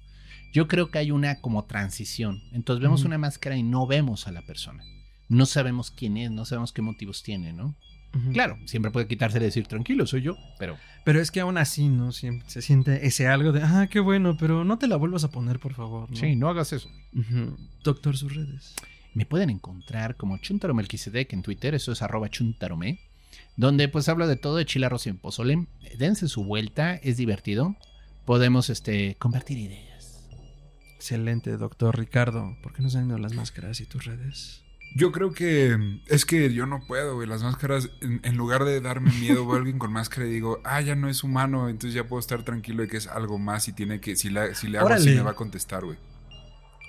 [0.52, 2.42] Yo creo que hay una como transición.
[2.52, 4.84] Entonces vemos una máscara y no vemos a la persona.
[5.30, 7.74] No sabemos quién es, no sabemos qué motivos tiene, ¿no?
[8.32, 10.76] Claro, siempre puede quitarse y decir, tranquilo, soy yo, pero...
[11.04, 12.12] Pero es que aún así, ¿no?
[12.12, 15.30] Siempre se siente ese algo de, ah, qué bueno, pero no te la vuelvas a
[15.30, 16.10] poner, por favor.
[16.10, 16.16] ¿no?
[16.16, 16.88] Sí, no hagas eso.
[17.82, 18.74] Doctor, sus redes.
[19.14, 23.00] Me pueden encontrar como Chuntaro Melquisedec en Twitter, eso es arroba chuntarome,
[23.56, 25.66] donde pues hablo de todo de chile, arroz y en pozole.
[25.98, 27.76] Dense su vuelta, es divertido.
[28.24, 30.26] Podemos este, compartir ideas.
[30.96, 32.56] Excelente, doctor Ricardo.
[32.62, 34.63] ¿Por qué dan miedo las máscaras y tus redes?
[34.96, 37.26] Yo creo que es que yo no puedo, güey.
[37.26, 40.60] Las máscaras, en, en lugar de darme miedo, veo a alguien con máscara y digo,
[40.64, 43.66] ah, ya no es humano, entonces ya puedo estar tranquilo de que es algo más
[43.66, 45.98] y tiene que, si, la, si le hago así me va a contestar, güey.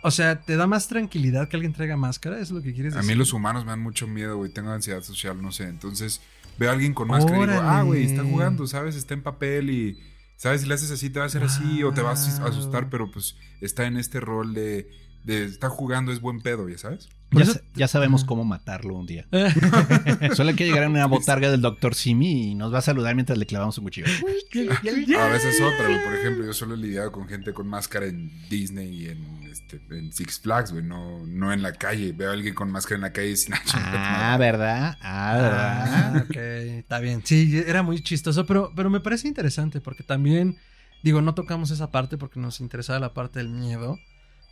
[0.04, 2.40] O sea, ¿te da más tranquilidad que alguien traiga máscara?
[2.40, 3.12] ¿Es lo que quieres A decir?
[3.16, 4.52] mí los humanos me dan mucho miedo, güey.
[4.54, 5.64] Tengo ansiedad social, no sé.
[5.64, 6.22] Entonces
[6.60, 8.96] veo a alguien con máscara y digo, ah, güey, está jugando, ¿sabes?
[8.96, 9.98] Está en papel y,
[10.38, 10.62] ¿sabes?
[10.62, 13.10] Si le haces así, te va a hacer así o te vas a asustar, pero
[13.10, 14.88] pues está en este rol de,
[15.24, 17.10] de está jugando, es buen pedo, ¿ya sabes?
[17.40, 19.26] Ya, eso- sa- ya sabemos cómo matarlo un día.
[20.36, 21.96] Solo hay que llegar a una botarga del Dr.
[21.96, 24.08] Simi y nos va a saludar mientras le clavamos un cuchillo.
[24.08, 26.04] A veces otra, güey.
[26.04, 29.82] Por ejemplo, yo solo he lidiado con gente con máscara en Disney y en, este,
[29.92, 30.84] en Six Flags, güey.
[30.84, 32.12] No, no en la calle.
[32.14, 34.98] Veo a alguien con máscara en la calle y sin Ah, ¿verdad?
[35.02, 35.86] Ah, ¿verdad?
[36.18, 36.36] Ah, ok,
[36.80, 37.22] está bien.
[37.24, 40.58] Sí, era muy chistoso, pero, pero me parece interesante porque también,
[41.04, 43.98] digo, no tocamos esa parte porque nos interesaba la parte del miedo.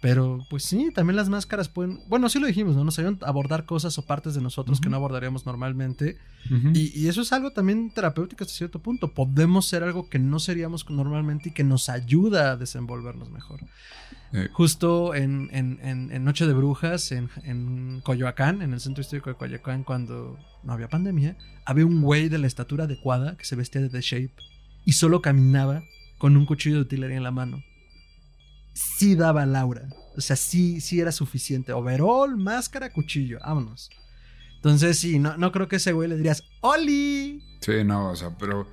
[0.04, 2.02] Pero, pues sí, también las máscaras pueden.
[2.10, 2.84] Bueno, sí lo dijimos, ¿no?
[2.84, 6.18] Nos ayudan a abordar cosas o partes de nosotros que no abordaríamos normalmente.
[6.76, 9.14] Y eso es algo también terapéutico hasta cierto punto.
[9.14, 13.62] Podemos ser algo que no seríamos normalmente y que nos ayuda a desenvolvernos mejor.
[14.34, 19.02] Eh, Justo en, en- en- en Noche de Brujas, en, en Coyoacán, en el centro
[19.02, 23.46] histórico de Coyoacán, cuando no había pandemia, había un güey de la estatura adecuada que
[23.46, 24.34] se vestía de The Shape
[24.84, 25.84] y solo caminaba
[26.18, 27.64] con un cuchillo de utilería en la mano.
[28.74, 29.88] Sí daba Laura.
[30.16, 31.74] O sea, sí, sí era suficiente.
[31.74, 33.40] Overall, máscara, cuchillo.
[33.40, 33.90] Vámonos.
[34.56, 37.42] Entonces, sí, no, no creo que ese güey le dirías, ¡Oli!
[37.60, 38.68] Sí, no, o sea, pero.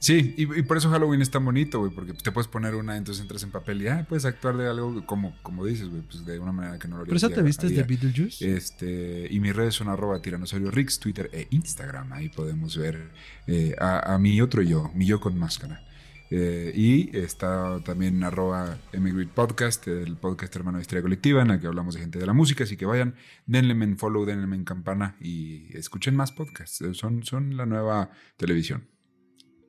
[0.00, 2.96] Sí, y, y por eso Halloween es tan bonito, güey, porque te puedes poner una,
[2.96, 6.24] entonces entras en papel y ah, puedes actuar de algo como, como dices, güey, pues
[6.24, 7.82] de una manera que no lo ¿Por eso te vistes de.
[7.82, 8.54] Beetlejuice?
[8.56, 12.12] Este, y mis redes son arroba tiranosaurio Rix, Twitter e Instagram.
[12.12, 13.10] Ahí podemos ver
[13.48, 15.84] eh, a, a mi otro yo, mi yo con máscara.
[16.30, 21.60] Eh, y está también arroba Emigrate Podcast, el podcast hermano de Historia Colectiva, en el
[21.60, 22.64] que hablamos de gente de la música.
[22.64, 23.14] Así que vayan,
[23.46, 26.80] denle en follow, denle en campana y escuchen más podcasts.
[26.82, 28.88] Eh, Son, son la nueva televisión.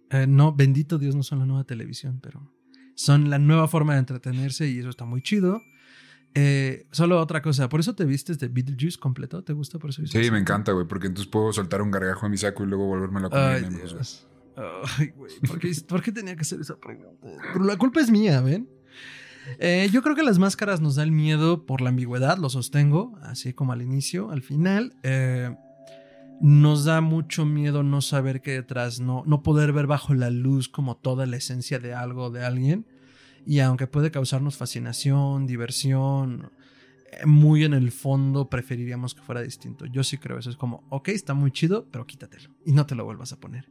[0.09, 2.51] Eh, no, bendito Dios, no son la nueva televisión, pero
[2.95, 5.61] son la nueva forma de entretenerse y eso está muy chido.
[6.35, 9.43] Eh, solo otra cosa, ¿por eso te vistes de Beetlejuice completo?
[9.43, 10.05] ¿Te gusta por eso?
[10.05, 12.85] Sí, me encanta, güey, porque entonces puedo soltar un gargajo en mi saco y luego
[12.85, 13.65] volvérmelo a comer.
[13.65, 13.69] Ay,
[14.97, 15.31] Ay, güey,
[15.87, 17.27] ¿por qué, tenía que hacer esa pregunta?
[17.59, 18.69] La culpa es mía, ¿ven?
[19.57, 23.17] Eh, yo creo que las máscaras nos da el miedo por la ambigüedad, lo sostengo,
[23.21, 24.95] así como al inicio, al final.
[25.03, 25.55] eh,
[26.41, 30.69] nos da mucho miedo no saber qué detrás, no, no poder ver bajo la luz
[30.69, 32.85] como toda la esencia de algo de alguien.
[33.45, 36.51] Y aunque puede causarnos fascinación, diversión,
[37.11, 39.85] eh, muy en el fondo preferiríamos que fuera distinto.
[39.85, 40.49] Yo sí creo eso.
[40.49, 43.69] Es como, ok, está muy chido, pero quítatelo y no te lo vuelvas a poner.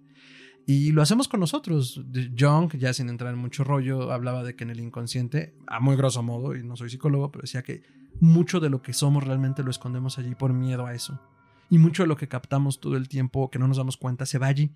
[0.70, 1.98] Y lo hacemos con nosotros.
[2.38, 5.96] Jung, ya sin entrar en mucho rollo, hablaba de que en el inconsciente, a muy
[5.96, 7.84] grosso modo, y no soy psicólogo, pero decía que
[8.20, 11.18] mucho de lo que somos realmente lo escondemos allí por miedo a eso.
[11.70, 14.36] Y mucho de lo que captamos todo el tiempo, que no nos damos cuenta, se
[14.36, 14.70] va allí.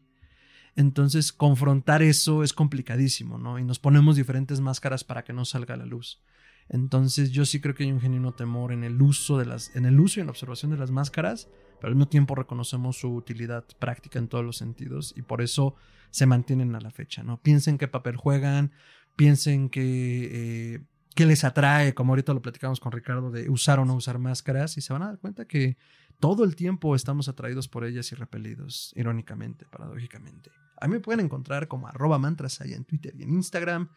[0.77, 3.59] Entonces, confrontar eso es complicadísimo, ¿no?
[3.59, 6.23] Y nos ponemos diferentes máscaras para que no salga la luz.
[6.69, 9.85] Entonces, yo sí creo que hay un genuino temor en el uso de las, en
[9.85, 11.49] el uso y en la observación de las máscaras,
[11.81, 15.75] pero al mismo tiempo reconocemos su utilidad práctica en todos los sentidos y por eso
[16.11, 17.41] se mantienen a la fecha, ¿no?
[17.43, 18.73] Piensen qué papel juegan,
[19.17, 20.81] piensen que, eh,
[21.15, 24.77] qué les atrae, como ahorita lo platicamos con Ricardo, de usar o no usar máscaras
[24.79, 25.77] y se van a dar cuenta que
[26.21, 30.51] todo el tiempo estamos atraídos por ellas y repelidos, irónicamente, paradójicamente.
[30.81, 33.89] A mí me pueden encontrar como arroba mantrasaya en Twitter y en Instagram,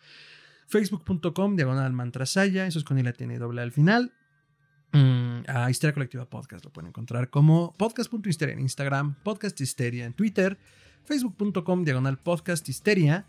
[0.68, 4.14] facebook.com, diagonal mantrasaya, eso es con I la tiene y doble al final.
[4.92, 10.14] Mm, a Histeria Colectiva Podcast lo pueden encontrar como podcast.histeria en Instagram, podcast histeria en
[10.14, 10.58] Twitter,
[11.04, 13.26] facebook.com diagonal podcast histeria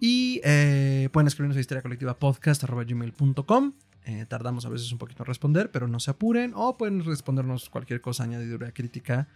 [0.00, 3.74] y eh, pueden escribirnos a histeria colectiva podcast gmail.com.
[4.06, 6.52] Eh, tardamos a veces un poquito en responder, pero no se apuren.
[6.54, 9.28] O pueden respondernos cualquier cosa, añadidura, crítica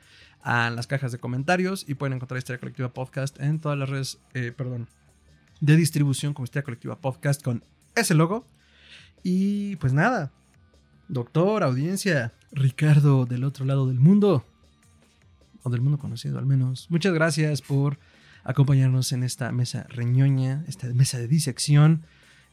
[0.42, 1.84] a las cajas de comentarios.
[1.86, 4.88] Y pueden encontrar Histeria Colectiva Podcast en todas las redes, eh, perdón,
[5.61, 8.46] de distribución como Colectiva Podcast con ese logo.
[9.22, 10.32] Y pues nada,
[11.09, 14.44] doctor, audiencia, Ricardo del otro lado del mundo,
[15.62, 16.86] o del mundo conocido al menos.
[16.90, 17.98] Muchas gracias por
[18.44, 22.05] acompañarnos en esta mesa reñoña, esta mesa de disección.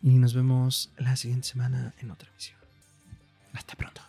[0.02, 2.58] Y nos vemos la siguiente semana en otra emisión.
[3.54, 4.02] Hasta pronto.